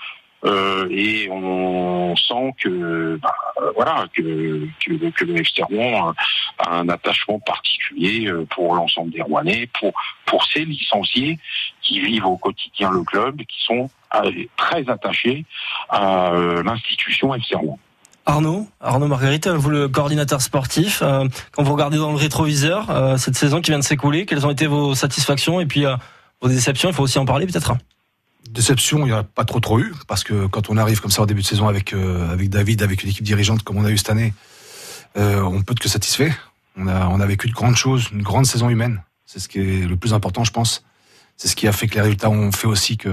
Euh, 0.45 0.87
et 0.91 1.29
on 1.31 2.15
sent 2.15 2.53
que 2.61 3.17
bah, 3.21 3.33
voilà 3.75 4.05
que, 4.13 4.67
que, 4.85 5.09
que 5.09 5.25
le 5.25 5.37
FC 5.37 5.63
Rouen 5.63 6.13
a, 6.59 6.69
a 6.69 6.77
un 6.77 6.89
attachement 6.89 7.39
particulier 7.39 8.27
euh, 8.27 8.45
pour 8.51 8.75
l'ensemble 8.75 9.11
des 9.11 9.21
Rouennais, 9.21 9.67
pour 9.79 9.93
pour 10.25 10.45
ces 10.45 10.63
licenciés 10.63 11.39
qui 11.81 11.99
vivent 11.99 12.27
au 12.27 12.37
quotidien 12.37 12.91
le 12.91 13.03
club, 13.03 13.37
qui 13.37 13.63
sont 13.63 13.89
euh, 14.15 14.31
très 14.57 14.87
attachés 14.89 15.45
à 15.89 16.31
l'institution 16.63 17.33
FC 17.33 17.55
Rouen. 17.55 17.79
Arnaud, 18.27 18.67
Arnaud 18.81 19.07
Marguerite, 19.07 19.47
vous 19.47 19.69
le 19.69 19.87
coordinateur 19.87 20.41
sportif, 20.41 21.01
euh, 21.01 21.25
quand 21.51 21.63
vous 21.63 21.71
regardez 21.71 21.97
dans 21.97 22.11
le 22.11 22.17
rétroviseur 22.17 22.89
euh, 22.89 23.15
cette 23.15 23.35
saison 23.35 23.61
qui 23.61 23.71
vient 23.71 23.79
de 23.79 23.85
s'écouler, 23.85 24.25
quelles 24.25 24.45
ont 24.45 24.51
été 24.51 24.67
vos 24.67 24.95
satisfactions 24.95 25.61
et 25.61 25.65
puis 25.65 25.85
euh, 25.85 25.95
vos 26.41 26.49
déceptions? 26.49 26.89
Il 26.89 26.93
faut 26.93 27.03
aussi 27.03 27.17
en 27.19 27.25
parler 27.25 27.47
peut-être. 27.47 27.73
Déception, 28.49 28.99
il 28.99 29.05
n'y 29.05 29.13
en 29.13 29.17
a 29.17 29.23
pas 29.23 29.45
trop 29.45 29.59
trop 29.59 29.79
eu, 29.79 29.93
parce 30.07 30.23
que 30.23 30.47
quand 30.47 30.69
on 30.69 30.77
arrive 30.77 31.01
comme 31.01 31.11
ça 31.11 31.21
au 31.21 31.25
début 31.25 31.41
de 31.41 31.47
saison 31.47 31.67
avec, 31.67 31.93
euh, 31.93 32.31
avec 32.31 32.49
David, 32.49 32.81
avec 32.81 33.03
une 33.03 33.09
équipe 33.09 33.25
dirigeante 33.25 33.63
comme 33.63 33.77
on 33.77 33.85
a 33.85 33.91
eu 33.91 33.97
cette 33.97 34.09
année, 34.09 34.33
euh, 35.17 35.41
on 35.41 35.61
peut 35.61 35.73
être 35.73 35.79
que 35.79 35.89
satisfait. 35.89 36.33
On 36.75 36.87
a, 36.87 37.07
on 37.07 37.19
a 37.19 37.25
vécu 37.25 37.47
de 37.47 37.53
grandes 37.53 37.75
choses, 37.75 38.09
une 38.11 38.21
grande 38.21 38.45
saison 38.45 38.69
humaine. 38.69 39.03
C'est 39.25 39.39
ce 39.39 39.47
qui 39.47 39.59
est 39.59 39.87
le 39.87 39.97
plus 39.97 40.13
important, 40.13 40.43
je 40.43 40.51
pense. 40.51 40.83
c'est 41.37 41.47
ce 41.47 41.55
qui 41.55 41.67
a 41.67 41.71
fait 41.71 41.87
que 41.87 41.95
les 41.95 42.01
résultats 42.01 42.29
ont 42.29 42.51
fait 42.51 42.67
aussi 42.67 42.97
que 42.97 43.09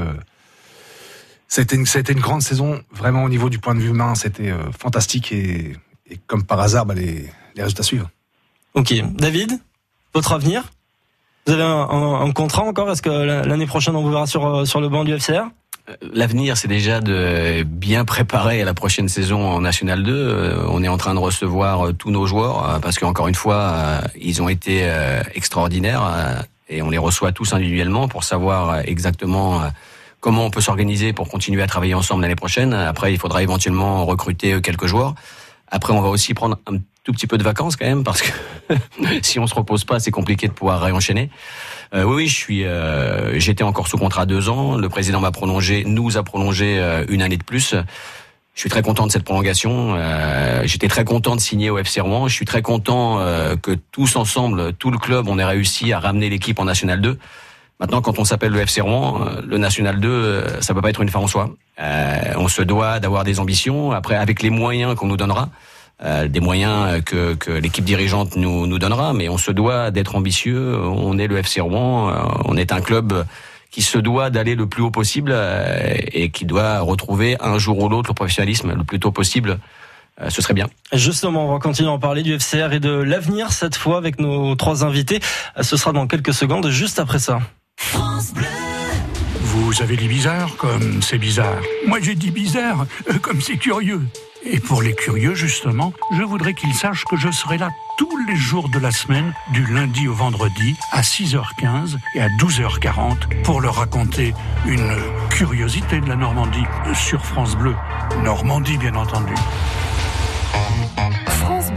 ça 1.48 1.60
a 1.60 1.64
été 1.64 1.76
une, 1.76 1.86
une 2.08 2.20
grande 2.20 2.42
saison, 2.42 2.82
vraiment 2.90 3.22
au 3.24 3.28
niveau 3.28 3.50
du 3.50 3.58
point 3.58 3.74
de 3.74 3.80
vue 3.80 3.90
humain, 3.90 4.14
c'était 4.14 4.50
euh, 4.50 4.72
fantastique 4.72 5.30
et, 5.30 5.76
et 6.10 6.18
comme 6.26 6.42
par 6.44 6.58
hasard, 6.60 6.86
bah, 6.86 6.94
les, 6.94 7.30
les 7.54 7.62
résultats 7.62 7.82
suivent. 7.82 8.08
Ok, 8.72 8.92
David, 9.14 9.60
votre 10.14 10.32
avenir? 10.32 10.70
Vous 11.46 11.52
avez 11.52 11.62
un, 11.62 11.66
un- 11.90 12.20
un 12.22 12.32
contrat 12.32 12.62
encore? 12.62 12.90
Est-ce 12.90 13.02
que 13.02 13.10
la- 13.10 13.42
l'année 13.42 13.66
prochaine 13.66 13.94
on 13.96 14.02
vous 14.02 14.10
verra 14.10 14.26
sur, 14.26 14.46
euh, 14.46 14.64
sur 14.64 14.80
le 14.80 14.88
banc 14.88 15.04
du 15.04 15.12
FCR 15.18 15.44
L'avenir, 16.14 16.56
c'est 16.56 16.68
déjà 16.68 17.00
de 17.02 17.62
bien 17.62 18.06
préparer 18.06 18.64
la 18.64 18.72
prochaine 18.72 19.08
saison 19.10 19.46
en 19.46 19.60
National 19.60 20.02
2. 20.02 20.12
Euh, 20.14 20.64
On 20.70 20.82
est 20.82 20.88
en 20.88 20.96
train 20.96 21.12
de 21.12 21.18
recevoir 21.18 21.88
euh, 21.88 21.92
tous 21.92 22.10
nos 22.10 22.24
joueurs 22.24 22.66
euh, 22.66 22.78
parce 22.78 22.98
qu'encore 22.98 23.28
une 23.28 23.34
fois, 23.34 23.56
euh, 23.56 24.00
ils 24.18 24.40
ont 24.40 24.48
été 24.48 24.80
euh, 24.84 25.22
extraordinaires 25.34 26.02
euh, 26.02 26.40
et 26.70 26.80
on 26.80 26.88
les 26.88 26.96
reçoit 26.96 27.32
tous 27.32 27.52
individuellement 27.52 28.08
pour 28.08 28.24
savoir 28.24 28.70
euh, 28.70 28.80
exactement 28.86 29.62
euh, 29.62 29.66
comment 30.20 30.46
on 30.46 30.50
peut 30.50 30.62
s'organiser 30.62 31.12
pour 31.12 31.28
continuer 31.28 31.62
à 31.62 31.66
travailler 31.66 31.92
ensemble 31.92 32.22
l'année 32.22 32.34
prochaine. 32.34 32.72
Après, 32.72 33.12
il 33.12 33.18
faudra 33.18 33.42
éventuellement 33.42 34.06
recruter 34.06 34.54
euh, 34.54 34.60
quelques 34.62 34.86
joueurs. 34.86 35.14
Après, 35.70 35.92
on 35.92 36.00
va 36.00 36.08
aussi 36.08 36.32
prendre 36.32 36.56
un 36.66 36.78
tout 37.04 37.12
petit 37.12 37.26
peu 37.26 37.38
de 37.38 37.42
vacances 37.44 37.76
quand 37.76 37.84
même 37.86 38.02
parce 38.02 38.22
que 38.22 38.30
si 39.22 39.38
on 39.38 39.46
se 39.46 39.54
repose 39.54 39.84
pas, 39.84 40.00
c'est 40.00 40.10
compliqué 40.10 40.48
de 40.48 40.52
pouvoir 40.52 40.80
réenchaîner. 40.80 41.30
Euh, 41.94 42.02
oui, 42.04 42.14
oui, 42.16 42.26
je 42.26 42.34
suis. 42.34 42.64
euh, 42.64 43.38
J'étais 43.38 43.62
encore 43.62 43.86
sous 43.88 43.98
contrat 43.98 44.26
deux 44.26 44.48
ans. 44.48 44.76
Le 44.76 44.88
président 44.88 45.20
m'a 45.20 45.30
prolongé, 45.30 45.84
nous 45.86 46.16
a 46.16 46.22
prolongé 46.22 46.78
euh, 46.78 47.04
une 47.08 47.22
année 47.22 47.36
de 47.36 47.44
plus. 47.44 47.74
Je 48.54 48.60
suis 48.60 48.70
très 48.70 48.82
content 48.82 49.06
de 49.06 49.12
cette 49.12 49.24
prolongation. 49.24 49.94
Euh, 49.96 50.62
J'étais 50.64 50.88
très 50.88 51.04
content 51.04 51.36
de 51.36 51.40
signer 51.40 51.70
au 51.70 51.78
FC 51.78 52.00
Rouen. 52.00 52.26
Je 52.28 52.34
suis 52.34 52.44
très 52.46 52.62
content 52.62 53.18
euh, 53.18 53.54
que 53.56 53.72
tous 53.92 54.16
ensemble, 54.16 54.72
tout 54.72 54.90
le 54.90 54.98
club, 54.98 55.28
on 55.28 55.38
ait 55.38 55.44
réussi 55.44 55.92
à 55.92 55.98
ramener 56.00 56.30
l'équipe 56.30 56.58
en 56.58 56.64
National 56.64 57.00
2. 57.00 57.18
Maintenant, 57.80 58.00
quand 58.00 58.18
on 58.20 58.24
s'appelle 58.24 58.52
le 58.52 58.60
FC 58.60 58.80
Rouen, 58.80 59.26
le 59.44 59.58
National 59.58 59.98
2, 60.00 60.08
euh, 60.08 60.60
ça 60.62 60.72
peut 60.72 60.80
pas 60.80 60.90
être 60.90 61.02
une 61.02 61.08
fin 61.10 61.18
en 61.18 61.26
soi. 61.26 61.50
On 62.36 62.48
se 62.48 62.62
doit 62.62 63.00
d'avoir 63.00 63.24
des 63.24 63.40
ambitions. 63.40 63.90
Après, 63.92 64.14
avec 64.14 64.42
les 64.42 64.50
moyens 64.50 64.94
qu'on 64.94 65.08
nous 65.08 65.16
donnera, 65.16 65.50
euh, 66.02 66.28
des 66.28 66.40
moyens 66.40 66.86
euh, 66.86 67.00
que, 67.00 67.34
que 67.34 67.50
l'équipe 67.50 67.84
dirigeante 67.84 68.36
nous, 68.36 68.66
nous 68.66 68.78
donnera, 68.78 69.12
mais 69.12 69.28
on 69.28 69.38
se 69.38 69.50
doit 69.50 69.90
d'être 69.90 70.16
ambitieux. 70.16 70.76
On 70.78 71.18
est 71.18 71.26
le 71.26 71.38
FC 71.38 71.60
Rouen, 71.60 72.10
euh, 72.10 72.14
on 72.44 72.56
est 72.56 72.72
un 72.72 72.80
club 72.80 73.24
qui 73.70 73.82
se 73.82 73.98
doit 73.98 74.30
d'aller 74.30 74.54
le 74.54 74.66
plus 74.66 74.82
haut 74.82 74.90
possible 74.90 75.36
et 76.12 76.30
qui 76.30 76.44
doit 76.44 76.78
retrouver 76.78 77.36
un 77.40 77.58
jour 77.58 77.82
ou 77.82 77.88
l'autre 77.88 78.10
le 78.10 78.14
professionnalisme 78.14 78.72
le 78.72 78.84
plus 78.84 79.00
tôt 79.00 79.10
possible. 79.10 79.58
Euh, 80.20 80.30
ce 80.30 80.40
serait 80.42 80.54
bien. 80.54 80.68
Justement, 80.92 81.48
on 81.48 81.52
va 81.52 81.58
continuer 81.58 81.88
à 81.88 81.92
en 81.92 81.98
parler 81.98 82.22
du 82.22 82.38
FCR 82.38 82.72
et 82.72 82.80
de 82.80 82.90
l'avenir 82.90 83.52
cette 83.52 83.76
fois 83.76 83.96
avec 83.96 84.20
nos 84.20 84.54
trois 84.54 84.84
invités. 84.84 85.20
Ce 85.60 85.76
sera 85.76 85.92
dans 85.92 86.06
quelques 86.06 86.34
secondes, 86.34 86.68
juste 86.70 86.98
après 87.00 87.18
ça. 87.18 87.40
Vous 89.40 89.82
avez 89.82 89.96
dit 89.96 90.08
bizarre 90.08 90.56
comme 90.56 91.02
c'est 91.02 91.18
bizarre. 91.18 91.60
Moi 91.86 91.98
j'ai 92.00 92.14
dit 92.14 92.30
bizarre 92.30 92.86
comme 93.22 93.40
c'est 93.40 93.56
curieux. 93.56 94.00
Et 94.46 94.60
pour 94.60 94.82
les 94.82 94.94
curieux, 94.94 95.34
justement, 95.34 95.92
je 96.12 96.22
voudrais 96.22 96.52
qu'ils 96.52 96.74
sachent 96.74 97.04
que 97.04 97.16
je 97.16 97.30
serai 97.30 97.56
là 97.56 97.70
tous 97.96 98.16
les 98.26 98.36
jours 98.36 98.68
de 98.68 98.78
la 98.78 98.90
semaine, 98.90 99.32
du 99.52 99.64
lundi 99.66 100.06
au 100.06 100.12
vendredi, 100.12 100.76
à 100.90 101.00
6h15 101.00 101.96
et 102.14 102.20
à 102.20 102.28
12h40, 102.28 103.42
pour 103.42 103.60
leur 103.60 103.76
raconter 103.76 104.34
une 104.66 104.96
curiosité 105.30 106.00
de 106.00 106.08
la 106.08 106.16
Normandie 106.16 106.64
sur 106.94 107.24
France 107.24 107.56
Bleu. 107.56 107.74
Normandie, 108.22 108.76
bien 108.76 108.94
entendu. 108.94 109.34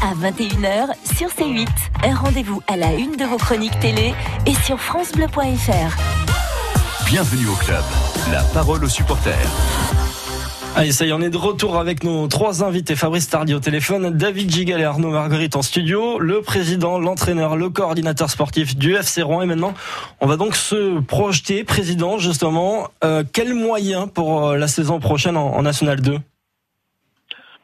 à 0.00 0.14
21h 0.14 0.88
sur 1.16 1.28
C8. 1.28 1.68
Un 2.04 2.14
rendez-vous 2.14 2.62
à 2.68 2.76
la 2.76 2.94
une 2.94 3.16
de 3.16 3.24
vos 3.24 3.36
chroniques 3.36 3.78
télé 3.80 4.14
et 4.46 4.54
sur 4.54 4.80
francebleu.fr. 4.80 5.96
Bienvenue 7.06 7.48
au 7.48 7.54
club. 7.56 7.82
La 8.30 8.42
parole 8.54 8.84
aux 8.84 8.88
supporters. 8.88 9.34
Allez, 10.74 10.92
ça 10.92 11.04
y 11.04 11.10
est, 11.10 11.12
on 11.12 11.20
est 11.20 11.28
de 11.28 11.36
retour 11.36 11.76
avec 11.76 12.02
nos 12.02 12.26
trois 12.28 12.64
invités. 12.64 12.96
Fabrice 12.96 13.28
Tardy 13.28 13.52
au 13.52 13.60
téléphone, 13.60 14.10
David 14.16 14.50
Gigal 14.50 14.80
et 14.80 14.84
Arnaud 14.84 15.10
Marguerite 15.10 15.54
en 15.54 15.62
studio, 15.62 16.18
le 16.18 16.40
président, 16.40 16.98
l'entraîneur, 16.98 17.56
le 17.56 17.68
coordinateur 17.68 18.30
sportif 18.30 18.76
du 18.76 18.94
FC 18.94 19.20
Rouen. 19.20 19.42
Et 19.42 19.46
maintenant, 19.46 19.74
on 20.20 20.26
va 20.26 20.38
donc 20.38 20.56
se 20.56 21.00
projeter, 21.00 21.64
président, 21.64 22.16
justement, 22.16 22.88
euh, 23.04 23.22
quels 23.30 23.54
moyens 23.54 24.08
pour 24.12 24.48
euh, 24.48 24.56
la 24.56 24.68
saison 24.68 24.98
prochaine 24.98 25.36
en, 25.36 25.54
en 25.54 25.62
National 25.62 26.00
2 26.00 26.18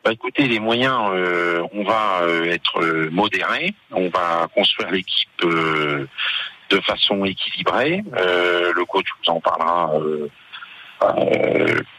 Bah, 0.09 0.15
écoutez, 0.15 0.49
les 0.49 0.59
moyens, 0.59 1.11
euh, 1.13 1.63
on 1.75 1.85
va 1.85 2.21
euh, 2.23 2.45
être 2.45 2.81
euh, 2.81 3.11
modérés, 3.11 3.75
on 3.91 4.09
va 4.09 4.49
construire 4.55 4.91
l'équipe 4.91 5.29
de 5.43 6.81
façon 6.81 7.27
équilibrée. 7.27 8.03
Le 8.15 8.85
coach 8.87 9.05
vous 9.19 9.35
en 9.35 9.39
parlera 9.39 9.93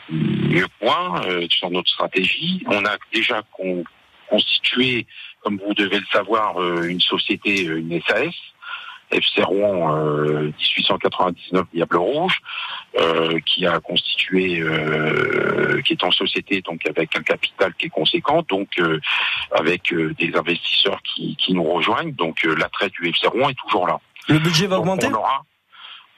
mieux 0.10 0.66
que 0.82 1.48
sur 1.52 1.70
notre 1.70 1.92
stratégie. 1.92 2.64
On 2.66 2.84
a 2.84 2.98
déjà 3.14 3.44
con- 3.52 3.84
constitué, 4.28 5.06
comme 5.44 5.60
vous 5.64 5.76
devez 5.76 6.00
le 6.00 6.06
savoir, 6.12 6.60
une 6.82 7.02
société, 7.02 7.62
une 7.62 8.02
SAS. 8.08 8.34
FC 9.12 9.42
Rouen 9.44 9.96
euh, 9.96 10.52
1899 10.78 11.66
Diable 11.74 11.98
Rouge, 11.98 12.40
euh, 13.00 13.40
qui 13.46 13.66
a 13.66 13.80
constitué, 13.80 14.60
euh, 14.62 15.82
qui 15.82 15.94
est 15.94 16.04
en 16.04 16.12
société 16.12 16.62
donc 16.62 16.86
avec 16.88 17.16
un 17.18 17.22
capital 17.24 17.74
qui 17.78 17.88
est 17.88 17.90
conséquent, 17.90 18.44
donc 18.50 18.68
euh, 18.80 19.00
avec 19.52 19.92
euh, 19.94 20.14
des 20.20 20.36
investisseurs 20.36 21.02
qui, 21.04 21.36
qui 21.38 21.54
nous 21.54 21.64
rejoignent. 21.64 22.14
Donc 22.14 22.46
euh, 22.46 22.56
l'attrait 22.56 22.90
du 22.90 23.08
FC 23.10 23.28
Rouen 23.28 23.50
est 23.50 23.58
toujours 23.58 23.88
là. 23.88 24.00
Le 24.28 24.40
budget 24.40 24.68
va 24.68 24.76
Donc, 24.78 24.86
augmenter? 24.86 25.08
on 25.08 25.14
aura- 25.16 25.44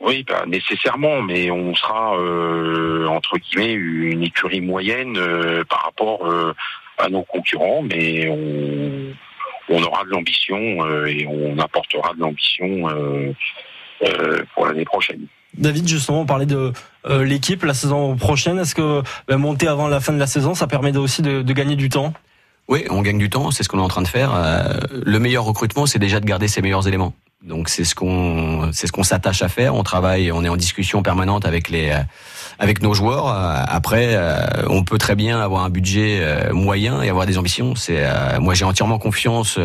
oui, 0.03 0.23
pas 0.23 0.45
nécessairement, 0.47 1.21
mais 1.21 1.51
on 1.51 1.75
sera 1.75 2.17
euh, 2.17 3.05
entre 3.07 3.37
guillemets 3.37 3.73
une 3.73 4.23
écurie 4.23 4.59
moyenne 4.61 5.15
euh, 5.17 5.63
par 5.63 5.83
rapport 5.83 6.25
euh, 6.25 6.55
à 6.97 7.07
nos 7.09 7.21
concurrents, 7.23 7.83
mais 7.83 8.27
on, 8.27 9.13
on 9.71 9.83
aura 9.83 10.03
de 10.03 10.09
l'ambition 10.09 10.57
euh, 10.85 11.05
et 11.05 11.27
on 11.27 11.57
apportera 11.59 12.13
de 12.13 12.19
l'ambition 12.19 12.89
euh, 12.89 13.33
euh, 14.03 14.43
pour 14.53 14.67
l'année 14.67 14.85
prochaine. 14.85 15.21
David, 15.57 15.87
justement, 15.87 16.21
on 16.21 16.25
parlait 16.25 16.45
de 16.45 16.71
euh, 17.05 17.25
l'équipe 17.25 17.63
la 17.63 17.73
saison 17.73 18.15
prochaine. 18.15 18.57
Est-ce 18.59 18.73
que 18.75 19.01
bah, 19.27 19.37
monter 19.37 19.67
avant 19.67 19.87
la 19.87 19.99
fin 19.99 20.13
de 20.13 20.19
la 20.19 20.27
saison, 20.27 20.55
ça 20.55 20.67
permet 20.67 20.91
de- 20.91 20.99
aussi 20.99 21.21
de, 21.21 21.41
de 21.41 21.53
gagner 21.53 21.75
du 21.75 21.89
temps? 21.89 22.13
Oui, 22.69 22.85
on 22.89 23.01
gagne 23.01 23.17
du 23.17 23.29
temps, 23.29 23.51
c'est 23.51 23.63
ce 23.63 23.69
qu'on 23.69 23.79
est 23.79 23.83
en 23.83 23.89
train 23.89 24.01
de 24.01 24.07
faire. 24.07 24.31
Euh, 24.33 24.79
le 24.91 25.19
meilleur 25.19 25.43
recrutement, 25.43 25.85
c'est 25.85 25.99
déjà 25.99 26.19
de 26.21 26.25
garder 26.25 26.47
ses 26.47 26.61
meilleurs 26.61 26.87
éléments. 26.87 27.13
Donc 27.43 27.69
c'est 27.69 27.83
ce 27.83 27.95
qu'on 27.95 28.69
c'est 28.71 28.85
ce 28.85 28.91
qu'on 28.91 29.03
s'attache 29.03 29.41
à 29.41 29.49
faire. 29.49 29.73
On 29.75 29.83
travaille, 29.83 30.31
on 30.31 30.43
est 30.45 30.49
en 30.49 30.55
discussion 30.55 31.01
permanente 31.01 31.43
avec 31.45 31.69
les 31.69 31.89
euh, 31.89 31.97
avec 32.59 32.81
nos 32.81 32.93
joueurs. 32.93 33.27
Euh, 33.27 33.63
Après, 33.67 34.09
euh, 34.11 34.39
on 34.69 34.83
peut 34.83 34.97
très 34.97 35.15
bien 35.15 35.39
avoir 35.39 35.63
un 35.63 35.69
budget 35.69 36.19
euh, 36.21 36.53
moyen 36.53 37.01
et 37.01 37.09
avoir 37.09 37.25
des 37.25 37.37
ambitions. 37.37 37.75
C'est 37.75 38.01
moi 38.39 38.53
j'ai 38.53 38.65
entièrement 38.65 38.99
confiance 38.99 39.59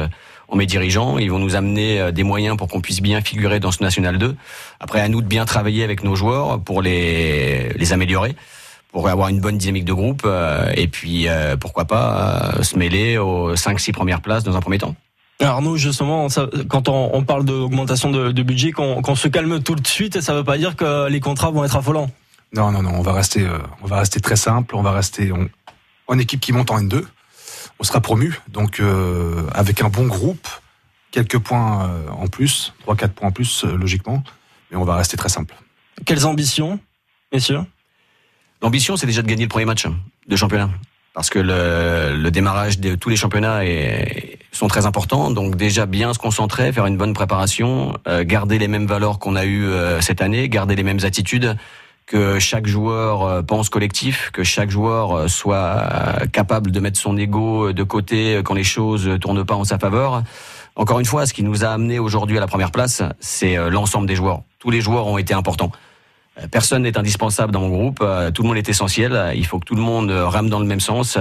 en 0.48 0.56
mes 0.56 0.66
dirigeants. 0.66 1.18
Ils 1.18 1.30
vont 1.30 1.38
nous 1.38 1.56
amener 1.56 2.12
des 2.12 2.22
moyens 2.22 2.56
pour 2.56 2.68
qu'on 2.68 2.80
puisse 2.80 3.00
bien 3.00 3.20
figurer 3.20 3.60
dans 3.60 3.72
ce 3.72 3.82
National 3.82 4.18
2. 4.18 4.36
Après, 4.80 5.00
à 5.00 5.08
nous 5.08 5.20
de 5.20 5.26
bien 5.26 5.44
travailler 5.44 5.84
avec 5.84 6.04
nos 6.04 6.16
joueurs 6.16 6.60
pour 6.60 6.82
les 6.82 7.70
les 7.70 7.92
améliorer 7.92 8.36
pour 8.92 9.08
avoir 9.08 9.28
une 9.28 9.40
bonne 9.40 9.58
dynamique 9.58 9.84
de 9.84 9.92
groupe 9.92 10.26
et 10.74 10.88
puis 10.88 11.26
pourquoi 11.60 11.84
pas 11.84 12.62
se 12.62 12.78
mêler 12.78 13.18
aux 13.18 13.54
5-6 13.54 13.92
premières 13.92 14.20
places 14.20 14.44
dans 14.44 14.56
un 14.56 14.60
premier 14.60 14.78
temps. 14.78 14.94
Arnaud, 15.40 15.76
justement, 15.76 16.28
quand 16.68 16.88
on, 16.88 17.22
parle 17.22 17.44
d'augmentation 17.44 18.10
de, 18.10 18.42
budget, 18.42 18.72
qu'on 18.72 19.14
se 19.14 19.28
calme 19.28 19.62
tout 19.62 19.74
de 19.74 19.86
suite, 19.86 20.20
ça 20.20 20.32
ne 20.32 20.38
veut 20.38 20.44
pas 20.44 20.56
dire 20.56 20.76
que 20.76 21.08
les 21.08 21.20
contrats 21.20 21.50
vont 21.50 21.64
être 21.64 21.76
affolants. 21.76 22.10
Non, 22.52 22.70
non, 22.70 22.82
non, 22.82 22.92
on 22.94 23.02
va 23.02 23.12
rester, 23.12 23.42
euh, 23.42 23.58
on 23.82 23.86
va 23.86 23.98
rester 23.98 24.20
très 24.20 24.36
simple. 24.36 24.76
On 24.76 24.82
va 24.82 24.92
rester 24.92 25.32
on- 25.32 25.48
en 26.08 26.18
équipe 26.18 26.40
qui 26.40 26.52
monte 26.52 26.70
en 26.70 26.78
N2. 26.80 27.04
On 27.78 27.84
sera 27.84 28.00
promu, 28.00 28.38
donc 28.48 28.80
euh, 28.80 29.46
avec 29.52 29.82
un 29.82 29.88
bon 29.90 30.06
groupe, 30.06 30.48
quelques 31.10 31.38
points 31.38 31.88
euh, 31.90 32.08
en 32.10 32.26
plus, 32.28 32.72
3-4 32.86 33.08
points 33.08 33.28
en 33.28 33.32
plus, 33.32 33.64
euh, 33.64 33.76
logiquement. 33.76 34.22
Mais 34.70 34.76
on 34.78 34.84
va 34.84 34.96
rester 34.96 35.16
très 35.16 35.28
simple. 35.28 35.54
Quelles 36.06 36.24
ambitions, 36.26 36.78
messieurs? 37.32 37.60
L'ambition, 38.62 38.96
c'est 38.96 39.06
déjà 39.06 39.20
de 39.22 39.26
gagner 39.28 39.42
le 39.44 39.48
premier 39.48 39.66
match 39.66 39.86
de 40.28 40.36
championnat. 40.36 40.70
parce 41.12 41.28
que 41.30 41.38
le, 41.38 42.16
le 42.16 42.30
démarrage 42.30 42.78
de 42.78 42.94
tous 42.94 43.08
les 43.10 43.16
championnats 43.16 43.64
est, 43.64 44.38
sont 44.52 44.68
très 44.68 44.86
importants. 44.86 45.30
Donc 45.30 45.56
déjà 45.56 45.84
bien 45.86 46.12
se 46.14 46.18
concentrer, 46.18 46.72
faire 46.72 46.86
une 46.86 46.96
bonne 46.96 47.12
préparation, 47.14 47.98
euh, 48.08 48.22
garder 48.24 48.58
les 48.58 48.68
mêmes 48.68 48.86
valeurs 48.86 49.18
qu'on 49.18 49.34
a 49.36 49.44
eues 49.44 49.66
euh, 49.66 50.00
cette 50.00 50.20
année, 50.22 50.48
garder 50.48 50.76
les 50.76 50.82
mêmes 50.82 51.00
attitudes, 51.04 51.56
que 52.06 52.38
chaque 52.38 52.66
joueur 52.66 53.22
euh, 53.22 53.42
pense 53.42 53.68
collectif, 53.68 54.30
que 54.32 54.44
chaque 54.44 54.70
joueur 54.70 55.12
euh, 55.12 55.28
soit 55.28 55.82
capable 56.32 56.70
de 56.70 56.80
mettre 56.80 56.98
son 56.98 57.16
ego 57.16 57.72
de 57.72 57.82
côté 57.82 58.40
quand 58.44 58.54
les 58.54 58.64
choses 58.64 59.18
tournent 59.20 59.44
pas 59.44 59.56
en 59.56 59.64
sa 59.64 59.78
faveur. 59.78 60.22
Encore 60.76 61.00
une 61.00 61.06
fois, 61.06 61.26
ce 61.26 61.34
qui 61.34 61.42
nous 61.42 61.64
a 61.64 61.68
amené 61.68 61.98
aujourd'hui 61.98 62.36
à 62.36 62.40
la 62.40 62.46
première 62.46 62.70
place, 62.70 63.02
c'est 63.18 63.56
l'ensemble 63.70 64.06
des 64.06 64.14
joueurs. 64.14 64.42
Tous 64.58 64.70
les 64.70 64.82
joueurs 64.82 65.06
ont 65.06 65.16
été 65.16 65.32
importants. 65.32 65.72
Personne 66.50 66.82
n'est 66.82 66.98
indispensable 66.98 67.50
dans 67.50 67.60
mon 67.60 67.70
groupe, 67.70 68.04
tout 68.34 68.42
le 68.42 68.48
monde 68.48 68.58
est 68.58 68.68
essentiel, 68.68 69.32
il 69.34 69.46
faut 69.46 69.58
que 69.58 69.64
tout 69.64 69.74
le 69.74 69.80
monde 69.80 70.10
rame 70.10 70.50
dans 70.50 70.60
le 70.60 70.66
même 70.66 70.80
sens 70.80 71.16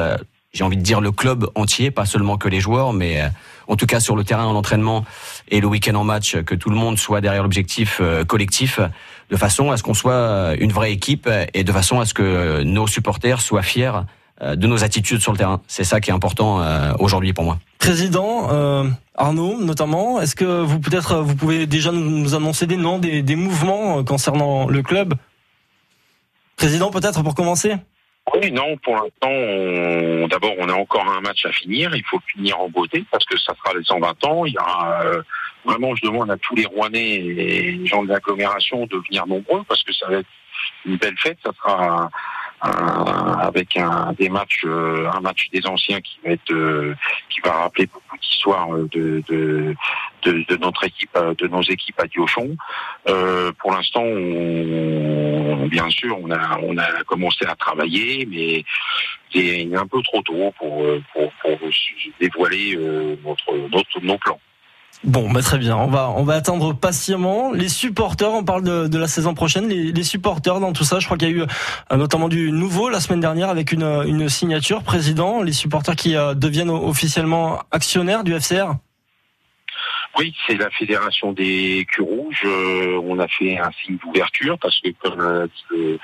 j'ai 0.55 0.63
envie 0.63 0.77
de 0.77 0.81
dire 0.81 1.01
le 1.01 1.11
club 1.11 1.49
entier, 1.53 1.91
pas 1.91 2.05
seulement 2.05 2.37
que 2.37 2.47
les 2.47 2.61
joueurs, 2.61 2.93
mais 2.93 3.21
euh, 3.21 3.27
en 3.67 3.75
tout 3.75 3.85
cas 3.85 3.99
sur 3.99 4.15
le 4.15 4.23
terrain, 4.23 4.45
en 4.45 4.55
entraînement 4.55 5.03
et 5.49 5.59
le 5.59 5.67
week-end 5.67 5.95
en 5.95 6.05
match, 6.05 6.37
que 6.43 6.55
tout 6.55 6.69
le 6.69 6.77
monde 6.77 6.97
soit 6.97 7.21
derrière 7.21 7.43
l'objectif 7.43 7.99
euh, 8.01 8.23
collectif, 8.23 8.79
de 9.29 9.35
façon 9.37 9.71
à 9.71 9.77
ce 9.77 9.83
qu'on 9.83 9.93
soit 9.93 10.13
euh, 10.13 10.55
une 10.59 10.71
vraie 10.71 10.91
équipe 10.91 11.29
et 11.53 11.63
de 11.63 11.71
façon 11.71 11.99
à 11.99 12.05
ce 12.05 12.13
que 12.13 12.63
nos 12.63 12.87
supporters 12.87 13.41
soient 13.41 13.63
fiers 13.63 13.91
de 14.41 14.67
nos 14.67 14.83
attitudes 14.83 15.21
sur 15.21 15.31
le 15.31 15.37
terrain. 15.37 15.61
C'est 15.65 15.85
ça 15.85 16.01
qui 16.01 16.09
est 16.09 16.13
important 16.13 16.61
aujourd'hui 16.99 17.31
pour 17.31 17.45
moi. 17.45 17.57
Président 17.77 18.49
euh, 18.51 18.83
Arnaud, 19.15 19.63
notamment, 19.63 20.19
est-ce 20.19 20.35
que 20.35 20.43
vous 20.43 20.81
peut-être 20.81 21.21
vous 21.21 21.35
pouvez 21.35 21.67
déjà 21.67 21.93
nous 21.93 22.35
annoncer 22.35 22.67
des 22.67 22.75
noms, 22.75 22.99
des, 22.99 23.21
des 23.21 23.37
mouvements 23.37 24.03
concernant 24.03 24.67
le 24.67 24.81
club? 24.81 25.13
Président, 26.57 26.91
peut-être 26.91 27.23
pour 27.23 27.33
commencer? 27.33 27.75
Oui, 28.33 28.51
non, 28.51 28.75
pour 28.77 28.95
l'instant, 28.95 30.27
d'abord, 30.27 30.53
on 30.57 30.67
a 30.67 30.73
encore 30.73 31.07
un 31.07 31.21
match 31.21 31.45
à 31.45 31.51
finir. 31.51 31.95
Il 31.95 32.03
faut 32.03 32.19
finir 32.33 32.59
en 32.59 32.69
beauté 32.69 33.05
parce 33.11 33.23
que 33.25 33.37
ça 33.37 33.53
sera 33.55 33.77
les 33.77 33.83
120 33.83 34.25
ans. 34.25 34.45
Il 34.45 34.53
y 34.53 34.57
a 34.57 35.03
euh, 35.03 35.21
vraiment, 35.65 35.95
je 35.95 36.01
demande 36.01 36.31
à 36.31 36.37
tous 36.37 36.55
les 36.55 36.65
Rouennais 36.65 37.15
et 37.15 37.33
les 37.33 37.85
gens 37.85 38.03
de 38.03 38.09
l'agglomération 38.09 38.85
de 38.85 38.97
venir 38.97 39.27
nombreux 39.27 39.63
parce 39.67 39.83
que 39.83 39.93
ça 39.93 40.07
va 40.07 40.17
être 40.17 40.29
une 40.85 40.97
belle 40.97 41.17
fête. 41.17 41.37
Ça 41.43 41.51
sera 41.53 42.09
avec 42.61 43.77
un 43.77 44.13
des 44.13 44.29
matchs, 44.29 44.63
euh, 44.65 45.09
un 45.13 45.19
match 45.19 45.49
des 45.51 45.65
anciens 45.67 46.01
qui 46.01 46.19
va 46.23 46.31
être, 46.31 46.51
euh, 46.51 46.95
qui 47.29 47.39
va 47.41 47.51
rappeler 47.51 47.87
beaucoup 47.87 48.17
d'histoires 48.17 48.69
de, 48.69 49.21
de, 49.27 49.75
de, 50.23 50.57
notre 50.57 50.83
équipe, 50.85 51.15
de 51.37 51.47
nos 51.47 51.61
équipes 51.61 51.99
à 51.99 52.07
Diochon. 52.07 52.55
pour 53.59 53.71
l'instant, 53.71 54.05
bien 55.67 55.89
sûr, 55.89 56.17
on 56.19 56.31
a 56.31 56.59
on 56.63 56.77
a 56.77 57.03
commencé 57.03 57.45
à 57.45 57.55
travailler, 57.55 58.25
mais 58.25 58.63
c'est 59.31 59.67
un 59.75 59.85
peu 59.85 60.01
trop 60.01 60.21
tôt 60.21 60.51
pour 60.57 60.85
pour, 61.13 61.31
pour 61.33 61.59
dévoiler 62.19 62.77
notre, 63.23 63.53
notre 63.69 63.99
nos 64.01 64.17
plans. 64.17 64.39
Bon, 65.03 65.31
bah 65.31 65.41
très 65.41 65.57
bien. 65.57 65.77
On 65.77 65.87
va 65.87 66.09
on 66.09 66.23
va 66.23 66.35
attendre 66.35 66.73
patiemment. 66.73 67.51
Les 67.51 67.69
supporters, 67.69 68.31
on 68.31 68.43
parle 68.43 68.63
de, 68.63 68.97
la 68.97 69.07
saison 69.07 69.33
prochaine. 69.33 69.67
Les, 69.67 70.03
supporters 70.03 70.59
dans 70.59 70.73
tout 70.73 70.83
ça, 70.83 70.99
je 70.99 71.05
crois 71.05 71.17
qu'il 71.17 71.29
y 71.29 71.31
a 71.31 71.35
eu 71.35 71.41
euh, 71.41 71.95
notamment 71.97 72.29
du 72.29 72.51
nouveau 72.51 72.89
la 72.89 72.99
semaine 72.99 73.19
dernière 73.19 73.49
avec 73.49 73.71
une, 73.71 74.29
signature 74.29 74.83
président. 74.83 75.43
Les 75.43 75.51
supporters 75.51 75.95
qui 75.95 76.15
euh, 76.15 76.33
deviennent 76.33 76.69
officiellement 76.69 77.59
actionnaires 77.71 78.23
du 78.23 78.33
FCR. 78.33 78.73
Oui, 80.17 80.33
c'est 80.47 80.55
la 80.55 80.69
fédération 80.69 81.33
des 81.33 81.85
culs 81.89 82.03
rouges. 82.03 82.43
Euh, 82.45 82.99
on 83.03 83.19
a 83.19 83.27
fait 83.27 83.59
un 83.59 83.71
signe 83.83 83.97
d'ouverture 83.97 84.57
parce 84.59 84.79
que 84.79 84.89
comme 85.01 85.49
le, 85.69 85.99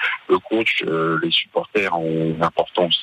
coach, 0.50 0.84
les 1.24 1.32
supporters 1.32 1.98
ont 1.98 2.36
une 2.36 2.44
importance 2.44 3.00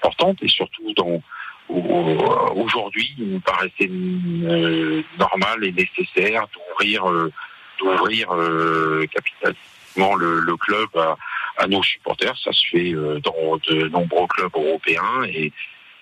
importante 0.00 0.38
et 0.42 0.48
surtout 0.48 0.92
dans 0.96 1.20
aujourd'hui, 1.68 3.14
il 3.18 3.32
nous 3.32 3.40
paraissait 3.40 3.88
euh, 3.90 5.02
normal 5.18 5.64
et 5.64 5.72
nécessaire 5.72 6.46
d'ouvrir 6.52 7.10
euh, 7.10 7.32
d'ouvrir 7.78 8.28
capitalement 9.12 10.14
le, 10.14 10.56
club 10.56 10.88
à, 11.58 11.66
nos 11.66 11.82
supporters. 11.82 12.36
Ça 12.38 12.52
se 12.52 12.66
fait 12.70 12.92
dans 12.92 13.56
de 13.68 13.88
nombreux 13.88 14.28
clubs 14.28 14.52
européens 14.54 15.24
et, 15.26 15.52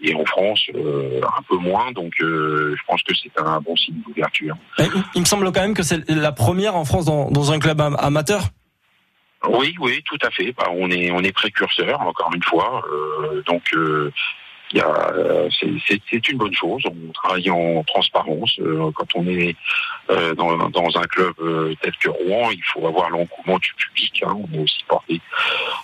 et 0.02 0.14
en 0.14 0.24
France 0.26 0.60
un 0.74 1.42
peu 1.48 1.56
moins. 1.56 1.90
Donc 1.92 2.12
je 2.18 2.76
pense 2.86 3.02
que 3.04 3.14
c'est 3.14 3.32
un 3.40 3.58
bon 3.62 3.74
signe 3.76 4.02
d'ouverture. 4.06 4.54
Il 5.14 5.22
me 5.22 5.26
semble 5.26 5.50
quand 5.50 5.62
même 5.62 5.72
que 5.72 5.82
c'est 5.82 6.06
la 6.10 6.32
première 6.32 6.76
en 6.76 6.84
France 6.84 7.06
dans, 7.06 7.30
dans 7.30 7.52
un 7.52 7.58
club 7.58 7.80
amateur. 7.80 8.42
Oui, 9.48 9.74
oui, 9.80 10.02
tout 10.04 10.18
à 10.22 10.30
fait. 10.30 10.52
Bah, 10.52 10.66
on 10.72 10.90
est 10.90 11.10
on 11.10 11.20
est 11.20 11.32
précurseur 11.32 12.02
encore 12.02 12.32
une 12.34 12.42
fois. 12.42 12.82
donc 13.46 13.72
euh, 14.80 15.48
c'est 15.86 16.28
une 16.28 16.38
bonne 16.38 16.54
chose. 16.54 16.82
On 16.86 17.12
travaille 17.12 17.50
en 17.50 17.82
transparence. 17.84 18.58
Euh, 18.60 18.90
quand 18.94 19.08
on 19.14 19.26
est 19.26 19.54
euh, 20.10 20.34
dans, 20.34 20.52
un 20.52 21.04
club 21.04 21.34
tel 21.80 21.92
que 21.98 22.08
Rouen, 22.08 22.50
il 22.50 22.62
faut 22.72 22.86
avoir 22.86 23.10
l'engouement 23.10 23.58
du 23.58 23.72
public. 23.74 24.22
Hein. 24.26 24.36
On 24.36 24.54
est 24.54 24.62
aussi 24.62 24.84
porté. 24.88 25.20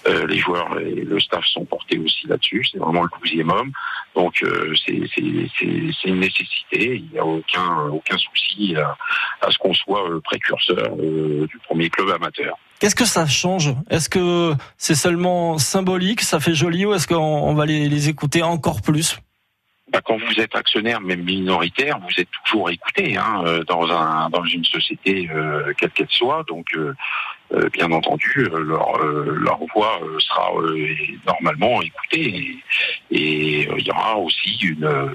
les 0.06 0.38
joueurs 0.38 0.78
et 0.78 0.94
le 0.94 1.20
staff 1.20 1.44
sont 1.46 1.64
portés 1.64 1.98
aussi 1.98 2.26
là-dessus. 2.26 2.64
C'est 2.70 2.78
vraiment 2.78 3.02
le 3.02 3.08
douzième 3.20 3.50
homme. 3.50 3.72
Donc 4.14 4.44
c'est 4.86 5.16
une 5.16 6.20
nécessité. 6.20 6.96
Il 6.96 7.08
n'y 7.12 7.18
a 7.18 7.24
aucun 7.24 7.88
aucun 7.90 8.16
souci 8.18 8.76
à, 8.76 8.96
à 9.40 9.50
ce 9.50 9.58
qu'on 9.58 9.74
soit 9.74 10.04
précurseur 10.22 10.96
du 10.96 11.58
premier 11.66 11.90
club 11.90 12.10
amateur. 12.10 12.58
Qu'est-ce 12.78 12.94
que 12.94 13.04
ça 13.04 13.26
change? 13.26 13.74
Est-ce 13.90 14.08
que 14.08 14.54
c'est 14.76 14.94
seulement 14.94 15.58
symbolique, 15.58 16.20
ça 16.20 16.38
fait 16.38 16.54
joli, 16.54 16.86
ou 16.86 16.94
est-ce 16.94 17.08
qu'on 17.08 17.54
va 17.54 17.66
les, 17.66 18.08
écouter 18.08 18.42
encore 18.42 18.82
plus? 18.82 19.18
Bah, 19.90 20.00
quand 20.04 20.16
vous 20.16 20.40
êtes 20.40 20.54
actionnaire, 20.54 21.00
même 21.00 21.22
minoritaire, 21.22 21.98
vous 21.98 22.20
êtes 22.20 22.28
toujours 22.44 22.70
écouté 22.70 23.16
hein, 23.16 23.42
euh, 23.46 23.64
dans, 23.64 23.90
un, 23.90 24.28
dans 24.30 24.44
une 24.44 24.64
société 24.64 25.28
euh, 25.34 25.72
quelle 25.76 25.90
qu'elle 25.90 26.10
soit. 26.10 26.44
Donc, 26.46 26.66
euh, 26.76 26.94
bien 27.72 27.90
entendu, 27.90 28.46
leur 28.50 29.58
voix 29.74 29.98
sera 30.18 30.52
normalement 31.26 31.80
écoutée. 31.82 32.58
Et, 33.10 33.62
il 33.62 33.86
y 33.86 33.90
aura 33.90 34.18
aussi 34.18 34.58
une, 34.60 35.14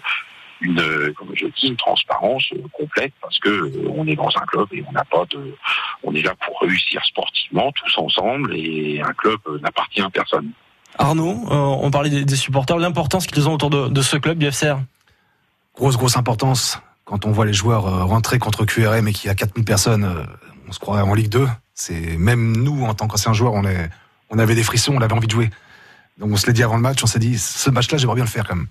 une, 0.61 1.13
comme 1.17 1.29
je 1.35 1.45
dis, 1.45 1.67
une 1.67 1.77
transparence 1.77 2.49
euh, 2.53 2.61
complète 2.71 3.13
parce 3.21 3.39
que 3.39 3.49
euh, 3.49 3.91
on 3.95 4.07
est 4.07 4.15
dans 4.15 4.29
un 4.29 4.45
club 4.45 4.67
et 4.71 4.83
on 4.87 4.91
n'a 4.91 5.03
pas 5.05 5.25
de, 5.31 5.55
on 6.03 6.13
est 6.13 6.21
là 6.21 6.33
pour 6.45 6.59
réussir 6.61 7.03
sportivement 7.05 7.71
tous 7.71 7.97
ensemble 7.97 8.55
et 8.55 9.01
un 9.01 9.13
club 9.13 9.39
euh, 9.47 9.59
n'appartient 9.59 10.01
à 10.01 10.09
personne. 10.09 10.51
Arnaud, 10.97 11.45
on 11.49 11.89
parlait 11.89 12.23
des, 12.23 12.35
supporters, 12.35 12.77
l'importance 12.77 13.25
qu'ils 13.25 13.49
ont 13.49 13.53
autour 13.55 13.71
de, 13.71 14.01
ce 14.03 14.15
club 14.15 14.37
du 14.37 14.51
FCR. 14.51 14.77
Grosse, 15.75 15.97
grosse 15.97 16.17
importance. 16.17 16.79
Quand 17.03 17.25
on 17.25 17.31
voit 17.31 17.47
les 17.47 17.53
joueurs 17.53 18.07
rentrer 18.07 18.37
contre 18.37 18.63
QRM 18.63 19.07
et 19.07 19.11
qu'il 19.11 19.27
y 19.27 19.31
a 19.31 19.35
4000 19.35 19.65
personnes, 19.65 20.27
on 20.67 20.71
se 20.71 20.77
croirait 20.77 21.01
en 21.01 21.15
Ligue 21.15 21.29
2. 21.29 21.47
C'est 21.73 22.15
même 22.17 22.55
nous, 22.55 22.85
en 22.85 22.93
tant 22.93 23.07
qu'anciens 23.07 23.33
joueurs, 23.33 23.53
on, 23.53 23.65
est, 23.65 23.89
on 24.29 24.37
avait 24.37 24.53
des 24.53 24.61
frissons, 24.61 24.93
on 24.95 25.01
avait 25.01 25.15
envie 25.15 25.25
de 25.25 25.31
jouer. 25.31 25.49
Donc 26.19 26.29
on 26.31 26.37
se 26.37 26.45
l'est 26.45 26.53
dit 26.53 26.61
avant 26.61 26.75
le 26.75 26.83
match, 26.83 27.03
on 27.03 27.07
s'est 27.07 27.17
dit, 27.17 27.39
ce 27.39 27.71
match-là, 27.71 27.97
j'aimerais 27.97 28.17
bien 28.17 28.25
le 28.25 28.29
faire 28.29 28.47
quand 28.47 28.55
même 28.55 28.67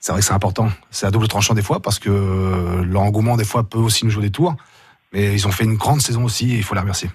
c'est 0.00 0.12
vrai 0.12 0.20
que 0.20 0.26
c'est 0.26 0.32
important. 0.32 0.70
C'est 0.90 1.06
à 1.06 1.10
double 1.10 1.28
tranchant 1.28 1.54
des 1.54 1.62
fois 1.62 1.80
parce 1.80 1.98
que 1.98 2.82
l'engouement 2.84 3.36
des 3.36 3.44
fois 3.44 3.64
peut 3.64 3.78
aussi 3.78 4.04
nous 4.04 4.10
jouer 4.10 4.22
des 4.22 4.30
tours. 4.30 4.56
Mais 5.12 5.32
ils 5.32 5.46
ont 5.46 5.52
fait 5.52 5.64
une 5.64 5.76
grande 5.76 6.00
saison 6.00 6.24
aussi 6.24 6.52
et 6.52 6.56
il 6.56 6.62
faut 6.62 6.74
les 6.74 6.80
remercier. 6.80 7.10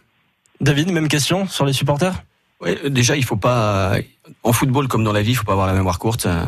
David, 0.62 0.92
même 0.92 1.08
question 1.08 1.48
sur 1.48 1.66
les 1.66 1.74
supporters? 1.74 2.24
Oui, 2.62 2.78
déjà, 2.90 3.18
il 3.18 3.26
faut 3.26 3.36
pas, 3.36 3.98
en 4.44 4.54
football 4.54 4.88
comme 4.88 5.04
dans 5.04 5.12
la 5.12 5.22
vie, 5.22 5.32
il 5.32 5.36
faut 5.36 5.44
pas 5.44 5.52
avoir 5.52 5.68
la 5.68 5.74
mémoire 5.74 6.00
courte. 6.00 6.28
Euh, 6.28 6.46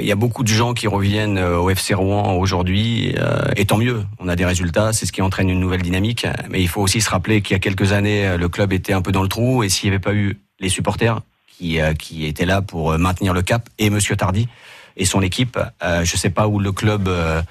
il 0.00 0.06
y 0.06 0.12
a 0.12 0.14
beaucoup 0.14 0.42
de 0.44 0.48
gens 0.48 0.72
qui 0.72 0.88
reviennent 0.88 1.36
euh, 1.36 1.58
au 1.58 1.68
FC 1.68 1.92
Rouen 1.92 2.34
aujourd'hui, 2.34 3.14
euh, 3.18 3.50
et 3.56 3.66
tant 3.66 3.76
mieux. 3.76 4.02
On 4.18 4.28
a 4.28 4.36
des 4.36 4.46
résultats, 4.46 4.94
c'est 4.94 5.04
ce 5.04 5.12
qui 5.12 5.20
entraîne 5.20 5.50
une 5.50 5.60
nouvelle 5.60 5.82
dynamique. 5.82 6.26
Mais 6.48 6.62
il 6.62 6.68
faut 6.68 6.80
aussi 6.80 7.02
se 7.02 7.10
rappeler 7.10 7.42
qu'il 7.42 7.54
y 7.54 7.56
a 7.56 7.60
quelques 7.60 7.92
années, 7.92 8.36
le 8.38 8.48
club 8.48 8.72
était 8.72 8.94
un 8.94 9.02
peu 9.02 9.12
dans 9.12 9.22
le 9.22 9.28
trou, 9.28 9.62
et 9.62 9.68
s'il 9.68 9.90
n'y 9.90 9.94
avait 9.94 10.02
pas 10.02 10.14
eu 10.14 10.38
les 10.58 10.70
supporters 10.70 11.20
qui, 11.46 11.78
qui 11.98 12.24
étaient 12.24 12.46
là 12.46 12.62
pour 12.62 12.98
maintenir 12.98 13.34
le 13.34 13.42
cap, 13.42 13.68
et 13.78 13.90
Monsieur 13.90 14.16
Tardy, 14.16 14.48
et 14.96 15.04
son 15.04 15.22
équipe. 15.22 15.58
Euh, 15.82 16.04
je 16.04 16.16
sais 16.16 16.30
pas 16.30 16.48
où 16.48 16.58
le 16.58 16.72
club 16.72 17.08
euh, 17.08 17.42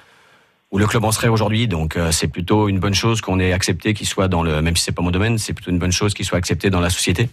où 0.71 0.77
le 0.77 0.87
club 0.87 1.03
en 1.03 1.11
serait 1.11 1.27
aujourd'hui. 1.27 1.67
Donc 1.67 1.95
euh, 1.95 2.11
c'est 2.11 2.27
plutôt 2.27 2.69
une 2.69 2.79
bonne 2.79 2.93
chose 2.93 3.21
qu'on 3.21 3.39
ait 3.39 3.53
accepté 3.53 3.93
qu'il 3.93 4.07
soit 4.07 4.27
dans 4.27 4.43
le, 4.43 4.61
même 4.61 4.75
si 4.75 4.83
c'est 4.83 4.91
pas 4.91 5.01
mon 5.01 5.11
domaine, 5.11 5.37
c'est 5.37 5.53
plutôt 5.53 5.71
une 5.71 5.79
bonne 5.79 5.91
chose 5.91 6.13
qu'il 6.13 6.25
soit 6.25 6.37
accepté 6.37 6.69
dans 6.69 6.79
la 6.79 6.89
société. 6.89 7.29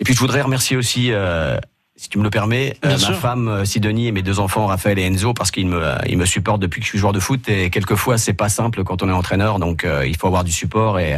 Et 0.00 0.04
puis 0.04 0.14
je 0.14 0.18
voudrais 0.18 0.40
remercier 0.40 0.76
aussi, 0.76 1.12
euh, 1.12 1.58
si 1.96 2.08
tu 2.08 2.18
me 2.18 2.24
le 2.24 2.30
permets, 2.30 2.76
ma 2.82 2.96
femme 2.96 3.66
Sidonie 3.66 4.06
et 4.06 4.12
mes 4.12 4.22
deux 4.22 4.38
enfants 4.38 4.66
Raphaël 4.66 4.98
et 4.98 5.02
Enzo 5.02 5.34
parce 5.34 5.50
qu'ils 5.50 5.66
me 5.66 5.94
ils 6.06 6.16
me 6.16 6.24
supportent 6.24 6.62
depuis 6.62 6.80
que 6.80 6.84
je 6.84 6.90
suis 6.90 6.98
joueur 6.98 7.12
de 7.12 7.20
foot 7.20 7.48
et 7.48 7.70
quelquefois 7.70 8.16
c'est 8.16 8.32
pas 8.32 8.48
simple 8.48 8.84
quand 8.84 9.02
on 9.02 9.08
est 9.08 9.12
entraîneur. 9.12 9.58
Donc 9.58 9.86
il 10.06 10.16
faut 10.16 10.28
avoir 10.28 10.44
du 10.44 10.52
support 10.52 10.98
et 10.98 11.16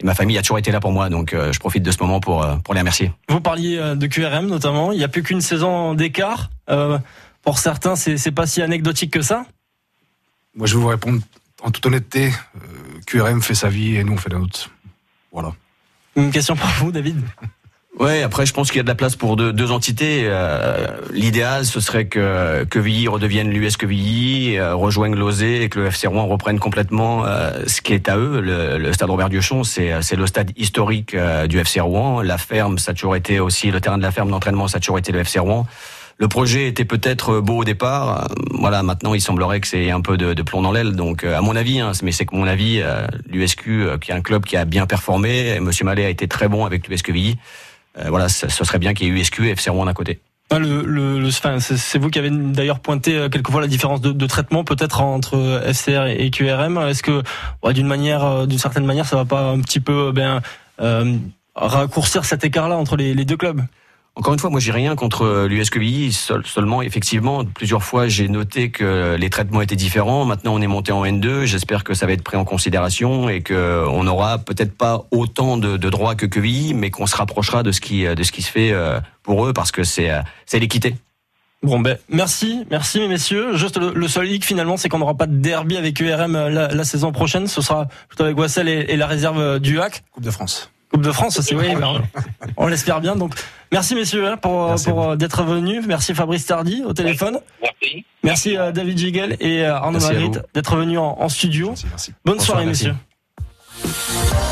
et 0.00 0.06
ma 0.06 0.14
famille 0.14 0.38
a 0.38 0.42
toujours 0.42 0.58
été 0.58 0.72
là 0.72 0.80
pour 0.80 0.90
moi, 0.90 1.10
donc 1.10 1.34
je 1.34 1.58
profite 1.58 1.82
de 1.82 1.90
ce 1.90 1.98
moment 2.00 2.18
pour, 2.18 2.46
pour 2.64 2.74
les 2.74 2.80
remercier. 2.80 3.12
Vous 3.28 3.40
parliez 3.40 3.76
de 3.76 4.06
QRM 4.06 4.46
notamment, 4.46 4.90
il 4.90 4.98
n'y 4.98 5.04
a 5.04 5.08
plus 5.08 5.22
qu'une 5.22 5.40
saison 5.40 5.94
d'écart. 5.94 6.50
Euh, 6.70 6.98
pour 7.42 7.58
certains, 7.58 7.96
c'est 7.96 8.30
pas 8.32 8.46
si 8.46 8.62
anecdotique 8.62 9.12
que 9.12 9.22
ça 9.22 9.46
Moi, 10.54 10.66
je 10.66 10.76
vais 10.76 10.82
vous 10.82 10.88
répondre 10.88 11.20
en 11.62 11.70
toute 11.70 11.84
honnêteté. 11.86 12.32
Euh, 12.56 13.00
QRM 13.06 13.42
fait 13.42 13.54
sa 13.54 13.68
vie 13.68 13.96
et 13.96 14.04
nous, 14.04 14.14
on 14.14 14.16
fait 14.16 14.30
la 14.30 14.38
nôtre. 14.38 14.70
Voilà. 15.32 15.52
Une 16.16 16.30
question 16.30 16.56
pour 16.56 16.68
vous, 16.78 16.92
David 16.92 17.20
Ouais, 17.98 18.22
après 18.22 18.46
je 18.46 18.54
pense 18.54 18.70
qu'il 18.70 18.78
y 18.78 18.80
a 18.80 18.84
de 18.84 18.88
la 18.88 18.94
place 18.94 19.16
pour 19.16 19.36
deux, 19.36 19.52
deux 19.52 19.70
entités. 19.70 20.22
Euh, 20.24 20.86
L'idéal, 21.12 21.66
ce 21.66 21.78
serait 21.78 22.06
que 22.06 22.64
Quevilly 22.64 23.06
redevienne 23.06 23.50
l'US 23.50 23.76
Quevilly, 23.76 24.56
euh, 24.56 24.74
rejoigne 24.74 25.14
Lozé 25.14 25.62
et 25.62 25.68
que 25.68 25.78
le 25.78 25.86
FC 25.88 26.06
Rouen 26.06 26.24
reprenne 26.24 26.58
complètement 26.58 27.26
euh, 27.26 27.64
ce 27.66 27.82
qui 27.82 27.92
est 27.92 28.08
à 28.08 28.16
eux. 28.16 28.40
Le, 28.40 28.78
le 28.78 28.92
stade 28.94 29.10
Robert 29.10 29.28
Diochon, 29.28 29.62
c'est 29.62 30.00
c'est 30.00 30.16
le 30.16 30.26
stade 30.26 30.52
historique 30.56 31.14
euh, 31.14 31.46
du 31.46 31.58
FC 31.58 31.80
Rouen. 31.80 32.22
La 32.22 32.38
ferme, 32.38 32.78
ça 32.78 32.92
a 32.92 32.94
toujours 32.94 33.14
été 33.14 33.40
aussi 33.40 33.70
le 33.70 33.80
terrain 33.82 33.98
de 33.98 34.02
la 34.02 34.10
ferme 34.10 34.30
d'entraînement, 34.30 34.68
ça 34.68 34.78
a 34.78 34.80
toujours 34.80 34.98
été 34.98 35.12
le 35.12 35.18
FC 35.20 35.38
Rouen. 35.38 35.66
Le 36.22 36.28
projet 36.28 36.68
était 36.68 36.84
peut-être 36.84 37.40
beau 37.40 37.58
au 37.58 37.64
départ. 37.64 38.22
Euh, 38.22 38.34
Voilà, 38.52 38.82
maintenant 38.82 39.12
il 39.12 39.20
semblerait 39.20 39.60
que 39.60 39.66
c'est 39.66 39.90
un 39.90 40.00
peu 40.00 40.16
de, 40.16 40.42
plomb 40.42 40.62
dans 40.62 40.72
l'aile. 40.72 40.92
Donc, 40.92 41.24
euh, 41.24 41.36
à 41.36 41.40
mon 41.40 41.56
avis, 41.56 41.80
hein, 41.80 41.92
mais 42.02 42.12
c'est 42.12 42.24
que 42.24 42.36
mon 42.36 42.46
avis, 42.46 42.80
euh, 42.80 43.06
l'USQ, 43.28 43.82
euh, 43.82 43.98
qui 43.98 44.12
est 44.12 44.14
un 44.14 44.20
club 44.22 44.44
qui 44.44 44.56
a 44.56 44.64
bien 44.64 44.86
performé, 44.86 45.58
Monsieur 45.60 45.84
Mallet 45.84 46.04
a 46.04 46.08
été 46.08 46.28
très 46.28 46.46
bon 46.46 46.64
avec 46.64 46.86
l'US 46.86 47.02
Quevilly. 47.02 47.36
Euh, 47.98 48.04
voilà, 48.08 48.28
ce 48.28 48.48
serait 48.48 48.78
bien 48.78 48.94
qu'il 48.94 49.08
y 49.08 49.10
ait 49.10 49.20
USQ 49.20 49.48
et 49.48 49.50
FC 49.50 49.68
Rouen 49.68 49.84
d'un 49.84 49.92
côté. 49.92 50.20
Le, 50.58 51.30
c'est 51.30 51.98
vous 51.98 52.10
qui 52.10 52.18
avez 52.18 52.30
d'ailleurs 52.30 52.80
pointé 52.80 53.16
euh, 53.16 53.28
quelquefois 53.28 53.60
la 53.60 53.66
différence 53.66 54.00
de, 54.00 54.26
traitement 54.26 54.64
peut-être 54.64 55.00
entre 55.00 55.36
euh, 55.36 55.72
FCR 55.72 56.06
et 56.06 56.30
QRM. 56.30 56.78
Est-ce 56.78 57.02
que 57.02 57.22
d'une 57.72 57.86
manière, 57.86 58.24
euh, 58.24 58.46
d'une 58.46 58.58
certaine 58.58 58.84
manière, 58.84 59.06
ça 59.06 59.16
va 59.16 59.24
pas 59.24 59.50
un 59.50 59.60
petit 59.60 59.80
peu 59.80 60.08
euh, 60.08 60.12
ben 60.12 60.40
euh, 60.80 61.16
raccourcir 61.54 62.24
cet 62.24 62.44
écart-là 62.44 62.76
entre 62.76 62.96
les 62.96 63.24
deux 63.24 63.36
clubs? 63.36 63.62
Encore 64.14 64.34
une 64.34 64.38
fois, 64.38 64.50
moi 64.50 64.60
j'ai 64.60 64.72
rien 64.72 64.94
contre 64.94 65.46
l'US 65.48 65.70
Quevilly, 65.70 66.12
seul- 66.12 66.44
seulement 66.46 66.82
effectivement 66.82 67.44
plusieurs 67.46 67.82
fois 67.82 68.08
j'ai 68.08 68.28
noté 68.28 68.70
que 68.70 69.16
les 69.18 69.30
traitements 69.30 69.62
étaient 69.62 69.74
différents. 69.76 70.26
Maintenant 70.26 70.54
on 70.54 70.60
est 70.60 70.66
monté 70.66 70.92
en 70.92 71.02
N2, 71.04 71.44
j'espère 71.44 71.82
que 71.82 71.94
ça 71.94 72.04
va 72.06 72.12
être 72.12 72.22
pris 72.22 72.36
en 72.36 72.44
considération 72.44 73.30
et 73.30 73.40
que 73.40 73.86
on 73.88 74.06
aura 74.06 74.36
peut-être 74.38 74.76
pas 74.76 75.04
autant 75.12 75.56
de, 75.56 75.78
de 75.78 75.90
droits 75.90 76.14
que 76.14 76.26
Quevilly, 76.26 76.74
mais 76.74 76.90
qu'on 76.90 77.06
se 77.06 77.16
rapprochera 77.16 77.62
de 77.62 77.72
ce 77.72 77.80
qui 77.80 78.04
de 78.04 78.22
ce 78.22 78.32
qui 78.32 78.42
se 78.42 78.50
fait 78.50 78.70
euh, 78.72 79.00
pour 79.22 79.46
eux 79.46 79.52
parce 79.54 79.72
que 79.72 79.82
c'est 79.82 80.10
euh, 80.10 80.20
c'est 80.44 80.58
l'équité. 80.58 80.94
Bon 81.62 81.78
ben 81.78 81.96
merci, 82.08 82.66
merci 82.72 82.98
mes 82.98 83.06
messieurs. 83.06 83.56
Juste 83.56 83.76
le, 83.78 83.92
le 83.94 84.08
seul 84.08 84.28
hic 84.28 84.44
finalement, 84.44 84.76
c'est 84.76 84.88
qu'on 84.88 84.98
n'aura 84.98 85.14
pas 85.14 85.26
de 85.28 85.36
derby 85.36 85.76
avec 85.76 86.00
URM 86.00 86.34
euh, 86.34 86.50
la, 86.50 86.68
la 86.68 86.84
saison 86.84 87.12
prochaine. 87.12 87.46
Ce 87.46 87.62
sera 87.62 87.86
plutôt 88.08 88.24
avec 88.24 88.36
Wassel 88.36 88.68
et, 88.68 88.86
et 88.88 88.96
la 88.96 89.06
réserve 89.06 89.38
euh, 89.38 89.58
du 89.60 89.80
HAC. 89.80 90.02
Coupe 90.10 90.24
de 90.24 90.30
France. 90.32 90.71
Coupe 90.92 91.02
de 91.02 91.12
France 91.12 91.38
aussi, 91.38 91.54
oui. 91.54 91.74
ben, 91.74 92.02
on 92.56 92.66
l'espère 92.66 93.00
bien. 93.00 93.16
Donc 93.16 93.34
merci 93.72 93.94
messieurs 93.94 94.26
hein, 94.26 94.36
pour, 94.36 94.68
Merci 94.68 94.90
pour 94.90 95.10
euh, 95.10 95.16
d'être 95.16 95.42
venus. 95.42 95.84
Merci 95.86 96.14
Fabrice 96.14 96.44
Tardy 96.46 96.82
au 96.84 96.92
téléphone. 96.92 97.38
Merci. 97.62 98.04
Merci 98.22 98.56
euh, 98.56 98.72
David 98.72 98.98
Gigel 98.98 99.36
et 99.40 99.64
euh, 99.64 99.74
Arnaud 99.74 100.00
Magritte 100.00 100.40
d'être 100.54 100.76
venus 100.76 100.98
en, 100.98 101.16
en 101.18 101.28
studio. 101.28 101.68
Merci, 101.68 101.86
merci. 101.88 102.12
Bonne 102.24 102.36
Bonsoir, 102.36 102.58
soirée 102.58 102.66
merci. 102.66 102.88
messieurs. 103.84 104.51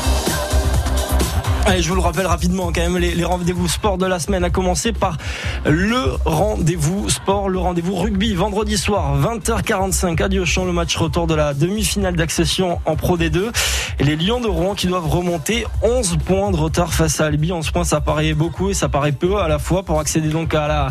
Allez, 1.65 1.83
je 1.83 1.89
vous 1.89 1.95
le 1.95 2.01
rappelle 2.01 2.25
rapidement 2.25 2.71
quand 2.73 2.81
même, 2.81 2.97
les, 2.97 3.23
rendez-vous 3.23 3.67
sport 3.67 3.97
de 3.97 4.05
la 4.05 4.19
semaine, 4.19 4.43
à 4.43 4.49
commencer 4.49 4.93
par 4.93 5.17
le 5.65 6.17
rendez-vous 6.25 7.07
sport, 7.09 7.49
le 7.49 7.59
rendez-vous 7.59 7.95
rugby, 7.95 8.33
vendredi 8.33 8.77
soir, 8.77 9.15
20h45 9.21 10.23
à 10.23 10.27
Diochon, 10.27 10.65
le 10.65 10.73
match 10.73 10.95
retour 10.97 11.27
de 11.27 11.35
la 11.35 11.53
demi-finale 11.53 12.15
d'accession 12.15 12.79
en 12.85 12.95
Pro 12.95 13.17
D2. 13.17 13.51
Et 13.99 14.03
les 14.03 14.15
Lions 14.15 14.41
de 14.41 14.47
Rouen 14.47 14.73
qui 14.73 14.87
doivent 14.87 15.07
remonter 15.07 15.65
11 15.83 16.17
points 16.25 16.49
de 16.49 16.57
retard 16.57 16.93
face 16.93 17.21
à 17.21 17.27
Albi. 17.27 17.51
11 17.51 17.69
points, 17.69 17.83
ça 17.83 18.01
paraît 18.01 18.33
beaucoup 18.33 18.71
et 18.71 18.73
ça 18.73 18.89
paraît 18.89 19.11
peu 19.11 19.37
à 19.37 19.47
la 19.47 19.59
fois 19.59 19.83
pour 19.83 19.99
accéder 19.99 20.29
donc 20.29 20.55
à 20.55 20.67
la 20.67 20.87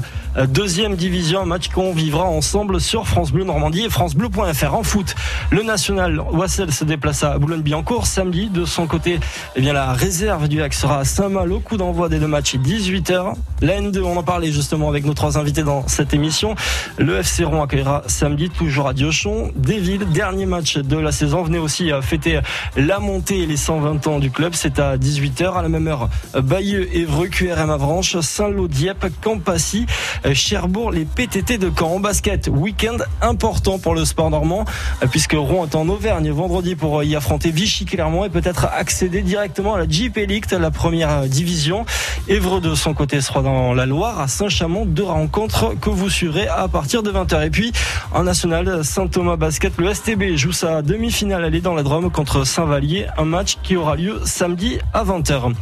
deuxième 0.49 0.95
division, 0.95 1.45
match 1.45 1.69
qu'on 1.69 1.93
vivra 1.93 2.25
ensemble 2.25 2.81
sur 2.81 3.07
France 3.07 3.33
Bleu 3.33 3.45
Normandie 3.45 3.83
et 3.83 3.91
francebleu.fr. 3.91 4.75
En 4.75 4.83
foot, 4.83 5.15
le 5.51 5.63
national 5.63 6.21
Wassel 6.33 6.73
se 6.73 6.85
déplace 6.85 7.25
à 7.25 7.39
Boulogne-Billancourt 7.39 8.07
samedi. 8.07 8.49
De 8.49 8.65
son 8.65 8.87
côté, 8.87 9.19
eh 9.57 9.61
bien, 9.61 9.73
la 9.73 9.93
réserve 9.93 10.49
du 10.49 10.63
HAC 10.63 10.75
sera 10.75 11.01
à 11.01 11.05
Saint-Malo. 11.05 11.61
Coup 11.61 11.77
d'envoi 11.77 12.09
des 12.09 12.19
deux 12.19 12.29
matchs 12.29 12.55
18h. 12.57 13.35
La 13.61 13.81
N2, 13.81 14.01
on 14.03 14.17
en 14.17 14.23
parlait 14.23 14.53
justement 14.53 14.89
avec 14.89 15.05
nos 15.05 15.15
trois 15.15 15.37
invités 15.37 15.63
dans 15.63 15.87
cette 15.89 16.15
émission. 16.15 16.55
Le 16.99 17.19
FC 17.19 17.45
Rouen 17.45 17.65
accueillera 17.65 18.03
samedi, 18.07 18.51
toujours 18.51 18.89
à 18.89 18.95
Diochon. 18.95 19.51
Desvilles, 19.57 20.07
dernier 20.07 20.47
match 20.47 20.77
de 20.77 20.97
la 20.97 21.13
saison. 21.13 21.43
Venez 21.43 21.59
aussi 21.59 21.93
euh, 21.93 22.03
fêter 22.03 22.41
la 22.77 23.01
montée 23.01 23.41
et 23.41 23.47
les 23.47 23.57
120 23.57 24.07
ans 24.07 24.19
du 24.19 24.31
club. 24.31 24.53
C'est 24.55 24.79
à 24.79 24.97
18h. 24.97 25.55
À 25.55 25.63
la 25.63 25.69
même 25.69 25.89
heure, 25.89 26.09
Bayeux, 26.35 26.89
Évreux, 26.95 27.27
QRM 27.27 27.71
Avranches, 27.71 28.19
Saint-Lô, 28.21 28.69
Dieppe, 28.69 29.05
euh, 29.05 30.20
Cherbourg, 30.35 30.91
les 30.91 31.05
PTT 31.05 31.59
de 31.59 31.71
Caen. 31.77 31.91
En 31.91 32.01
basket, 32.01 32.49
week-end 32.49 32.99
important 33.21 33.79
pour 33.79 33.95
le 33.95 34.05
sport 34.05 34.31
normand, 34.31 34.65
euh, 35.03 35.07
puisque 35.07 35.33
Rouen 35.33 35.67
est 35.67 35.75
en 35.75 35.89
Auvergne 35.89 36.31
vendredi 36.31 36.77
pour 36.77 37.01
euh, 37.01 37.05
y 37.05 37.17
affronter 37.17 37.51
Vichy-Clermont 37.51 38.25
et 38.25 38.29
peut-être 38.29 38.67
accéder 38.67 39.23
directement 39.23 39.75
à 39.75 39.79
la 39.79 39.89
JP 39.89 40.17
League, 40.29 40.45
la 40.51 40.71
première 40.71 41.11
euh, 41.11 41.27
division. 41.27 41.85
Évreux 42.29 42.61
de 42.61 42.75
son 42.75 42.95
côté 42.95 43.21
sera 43.21 43.43
dans 43.43 43.75
la 43.75 43.87
Loire, 43.87 44.21
à 44.21 44.29
Saint-Chamond, 44.29 44.87
deux 44.87 45.05
rencontres 45.05 45.75
que 45.81 45.91
vous 45.91 46.09
suivrez 46.09 46.47
à 46.49 46.69
partir 46.69 47.03
de 47.03 47.11
20h. 47.11 47.47
Et 47.47 47.51
puis, 47.51 47.73
en 48.13 48.23
national, 48.23 48.85
Saint-Thomas 48.85 49.37
Basket, 49.37 49.73
le 49.79 49.93
STB 49.93 50.37
joue 50.37 50.53
sa 50.53 50.83
demi-finale 50.83 51.45
aller 51.45 51.61
dans 51.61 51.75
la 51.75 51.83
Drôme 51.83 52.11
contre 52.11 52.45
Saint-Vallier, 52.45 53.07
un 53.19 53.25
match 53.25 53.59
qui 53.63 53.77
aura 53.77 53.97
lieu 53.97 54.21
samedi 54.25 54.79
à 54.93 55.05
20h. 55.05 55.53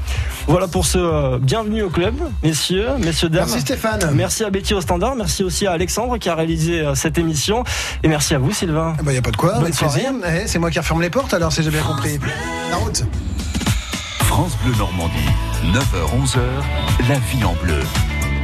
Voilà 0.46 0.68
pour 0.68 0.86
ce 0.86 0.98
euh, 0.98 1.38
bienvenue 1.38 1.82
au 1.82 1.90
club, 1.90 2.14
messieurs, 2.42 2.88
messieurs, 2.98 3.28
dames. 3.28 3.44
Merci 3.46 3.60
Stéphane. 3.60 4.10
Merci 4.14 4.44
à 4.44 4.47
Betty 4.50 4.74
au 4.74 4.80
standard, 4.80 5.14
merci 5.16 5.42
aussi 5.44 5.66
à 5.66 5.72
Alexandre 5.72 6.18
qui 6.18 6.28
a 6.28 6.34
réalisé 6.34 6.80
euh, 6.80 6.94
cette 6.94 7.18
émission 7.18 7.64
et 8.02 8.08
merci 8.08 8.34
à 8.34 8.38
vous 8.38 8.52
Sylvain. 8.52 8.96
Il 9.02 9.08
n'y 9.10 9.16
a 9.16 9.22
pas 9.22 9.30
de 9.30 9.36
quoi. 9.36 9.54
Bonne 9.54 9.62
avec 9.62 9.76
plaisir. 9.76 10.12
Eh, 10.26 10.46
c'est 10.46 10.58
moi 10.58 10.70
qui 10.70 10.78
referme 10.78 11.02
les 11.02 11.10
portes 11.10 11.34
alors, 11.34 11.52
si 11.52 11.62
j'ai 11.62 11.70
bien 11.70 11.82
compris. 11.82 12.18
La 12.70 12.76
route. 12.76 13.04
France 14.20 14.56
Bleu 14.64 14.74
Normandie, 14.76 15.14
9h-11h, 15.72 16.38
la 17.08 17.18
vie 17.18 17.44
en 17.44 17.54
bleu. 17.62 17.80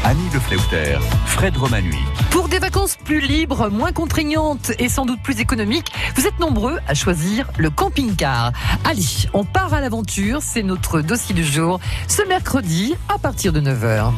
Annie 0.03 0.29
Lefleuter, 0.35 0.99
Fred 1.25 1.57
Romanui. 1.57 1.97
Pour 2.31 2.49
des 2.49 2.59
vacances 2.59 2.97
plus 2.97 3.21
libres, 3.21 3.71
moins 3.71 3.93
contraignantes 3.93 4.73
et 4.79 4.91
sans 4.91 5.07
doute 5.07 5.23
plus 5.23 5.41
économiques, 5.41 5.91
vous 6.15 6.27
êtes 6.27 6.39
nombreux 6.41 6.79
à 6.87 6.93
choisir 6.93 7.51
le 7.57 7.71
camping-car. 7.71 8.53
Allez, 8.85 9.03
on 9.33 9.45
part 9.45 9.73
à 9.73 9.81
l'aventure, 9.81 10.41
c'est 10.43 10.63
notre 10.63 11.01
dossier 11.01 11.35
du 11.35 11.45
jour, 11.45 11.81
ce 12.07 12.21
mercredi 12.29 12.95
à 13.09 13.19
partir 13.19 13.53
de 13.53 13.63
9h. 13.63 14.13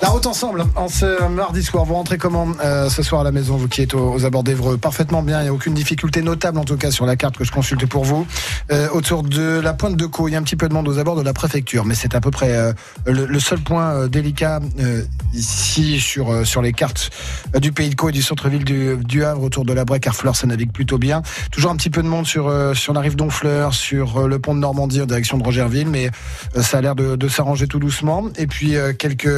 La 0.00 0.10
route 0.10 0.26
ensemble, 0.26 0.64
en 0.76 0.88
ce 0.88 1.28
mardi 1.28 1.62
soir. 1.62 1.84
Vous 1.84 1.94
rentrez 1.94 2.18
comment 2.18 2.46
euh, 2.64 2.88
ce 2.88 3.02
soir 3.02 3.22
à 3.22 3.24
la 3.24 3.32
maison, 3.32 3.56
vous 3.56 3.66
qui 3.66 3.82
êtes 3.82 3.94
aux, 3.94 4.24
abords 4.24 4.44
d'Evreux? 4.44 4.78
Parfaitement 4.78 5.22
bien, 5.22 5.40
il 5.40 5.42
n'y 5.42 5.48
a 5.48 5.52
aucune 5.52 5.74
difficulté 5.74 6.22
notable 6.22 6.58
en 6.58 6.64
tout 6.64 6.76
cas 6.76 6.92
sur 6.92 7.04
la 7.04 7.16
carte 7.16 7.36
que 7.36 7.42
je 7.42 7.50
consulte 7.50 7.84
pour 7.86 8.04
vous. 8.04 8.24
Euh, 8.70 8.88
autour 8.92 9.24
de 9.24 9.58
la 9.58 9.74
pointe 9.74 9.96
de 9.96 10.06
Caux, 10.06 10.28
il 10.28 10.32
y 10.32 10.34
a 10.36 10.38
un 10.38 10.42
petit 10.44 10.54
peu 10.54 10.68
de 10.68 10.72
monde 10.72 10.86
aux 10.86 10.98
abords 10.98 11.16
de 11.16 11.22
la 11.22 11.32
préfecture, 11.32 11.84
mais 11.84 11.96
c'est 11.96 12.14
à 12.14 12.20
peu 12.20 12.30
près 12.30 12.52
euh, 12.52 12.72
le, 13.06 13.26
le 13.26 13.40
seul 13.40 13.58
point 13.58 13.90
euh, 13.90 14.08
délicat 14.08 14.60
euh, 14.78 15.02
ici 15.34 15.98
sur, 15.98 16.32
euh, 16.32 16.44
sur 16.44 16.62
les 16.62 16.72
cartes 16.72 17.10
du 17.60 17.72
Pays 17.72 17.90
de 17.90 17.96
Caux 17.96 18.10
et 18.10 18.12
du 18.12 18.22
centre-ville 18.22 18.64
du, 18.64 18.96
du 18.98 19.24
Havre, 19.24 19.42
autour 19.42 19.64
de 19.64 19.72
la 19.72 19.84
Brec, 19.84 20.06
Harfleur, 20.06 20.36
ça 20.36 20.46
navigue 20.46 20.70
plutôt 20.70 20.98
bien. 20.98 21.22
Toujours 21.50 21.72
un 21.72 21.76
petit 21.76 21.90
peu 21.90 22.04
de 22.04 22.08
monde 22.08 22.26
sur, 22.26 22.52
sur 22.76 22.92
la 22.92 23.00
rive 23.00 23.16
d'Honfleur, 23.16 23.74
sur 23.74 24.28
le 24.28 24.38
pont 24.38 24.54
de 24.54 24.60
Normandie 24.60 25.02
en 25.02 25.06
direction 25.06 25.38
de 25.38 25.42
Rogerville, 25.42 25.88
mais 25.88 26.10
ça 26.54 26.78
a 26.78 26.80
l'air 26.82 26.94
de, 26.94 27.16
de 27.16 27.28
s'arranger 27.28 27.66
tout 27.66 27.80
doucement. 27.80 28.24
Et 28.36 28.46
puis 28.46 28.74
quelques 28.98 29.28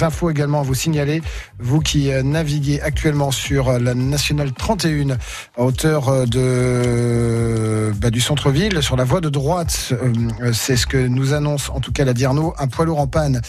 infos 0.00 0.30
également 0.30 0.60
à 0.60 0.62
vous 0.62 0.74
signaler, 0.74 1.22
vous 1.58 1.80
qui 1.80 2.10
euh, 2.12 2.22
naviguez 2.22 2.80
actuellement 2.80 3.30
sur 3.30 3.68
euh, 3.68 3.78
la 3.78 3.94
nationale 3.94 4.52
31 4.52 5.10
à 5.56 5.62
hauteur 5.62 6.08
euh, 6.08 6.26
de 6.26 7.92
bah, 8.00 8.10
du 8.10 8.20
centre-ville, 8.20 8.82
sur 8.82 8.96
la 8.96 9.04
voie 9.04 9.20
de 9.20 9.28
droite. 9.28 9.92
euh, 9.92 10.12
euh, 10.42 10.50
C'est 10.52 10.76
ce 10.76 10.86
que 10.86 10.96
nous 10.96 11.34
annonce 11.34 11.70
en 11.70 11.80
tout 11.80 11.92
cas 11.92 12.04
la 12.04 12.14
Dierno, 12.14 12.54
un 12.58 12.66
poids 12.66 12.84
lourd 12.84 13.00
en 13.00 13.06
panne, 13.06 13.40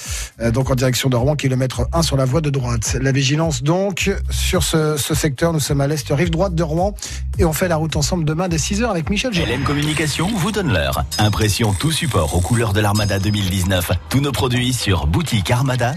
euh, 0.41 0.52
donc 0.52 0.69
en 0.69 0.76
direction 0.76 1.10
de 1.10 1.15
Rouen, 1.15 1.36
kilomètre 1.36 1.88
1 1.93 2.02
sur 2.02 2.17
la 2.17 2.26
voie 2.26 2.41
de 2.41 2.49
droite. 2.49 2.97
La 3.02 3.12
vigilance 3.12 3.63
donc 3.63 4.12
sur 4.30 4.63
ce, 4.63 4.97
secteur, 4.97 5.54
nous 5.54 5.60
sommes 5.60 5.82
à 5.82 5.88
l'est, 5.88 6.08
rive 6.10 6.30
droite 6.30 6.56
de 6.56 6.63
Rouen, 6.63 6.93
et 7.38 7.45
on 7.45 7.54
fait 7.54 7.67
la 7.67 7.76
route 7.76 7.95
ensemble 7.95 8.26
demain 8.26 8.47
dès 8.47 8.58
6h 8.58 8.86
avec 8.89 9.10
Michel 9.10 9.34
Gérard. 9.34 9.52
Communication 9.65 10.28
vous 10.36 10.52
donne 10.52 10.71
l'heure. 10.71 11.04
Impression 11.19 11.73
tout 11.73 11.91
support 11.91 12.36
aux 12.36 12.41
couleurs 12.41 12.73
de 12.73 12.80
l'Armada 12.82 13.19
2019. 13.19 13.91
Tous 14.10 14.19
nos 14.19 14.32
produits 14.32 14.73
sur 14.73 15.08
boutique 15.08 15.52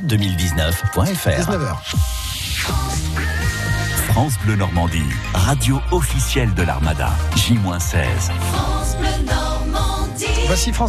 armada2019.fr. 0.07 1.41
19h. 1.41 1.77
France 4.09 4.39
Bleu 4.45 4.57
Normandie, 4.57 5.03
radio 5.35 5.81
officielle 5.91 6.55
de 6.55 6.63
l'Armada. 6.63 7.11
J-16. 7.35 8.31
Voici 10.47 10.73
France 10.73 10.85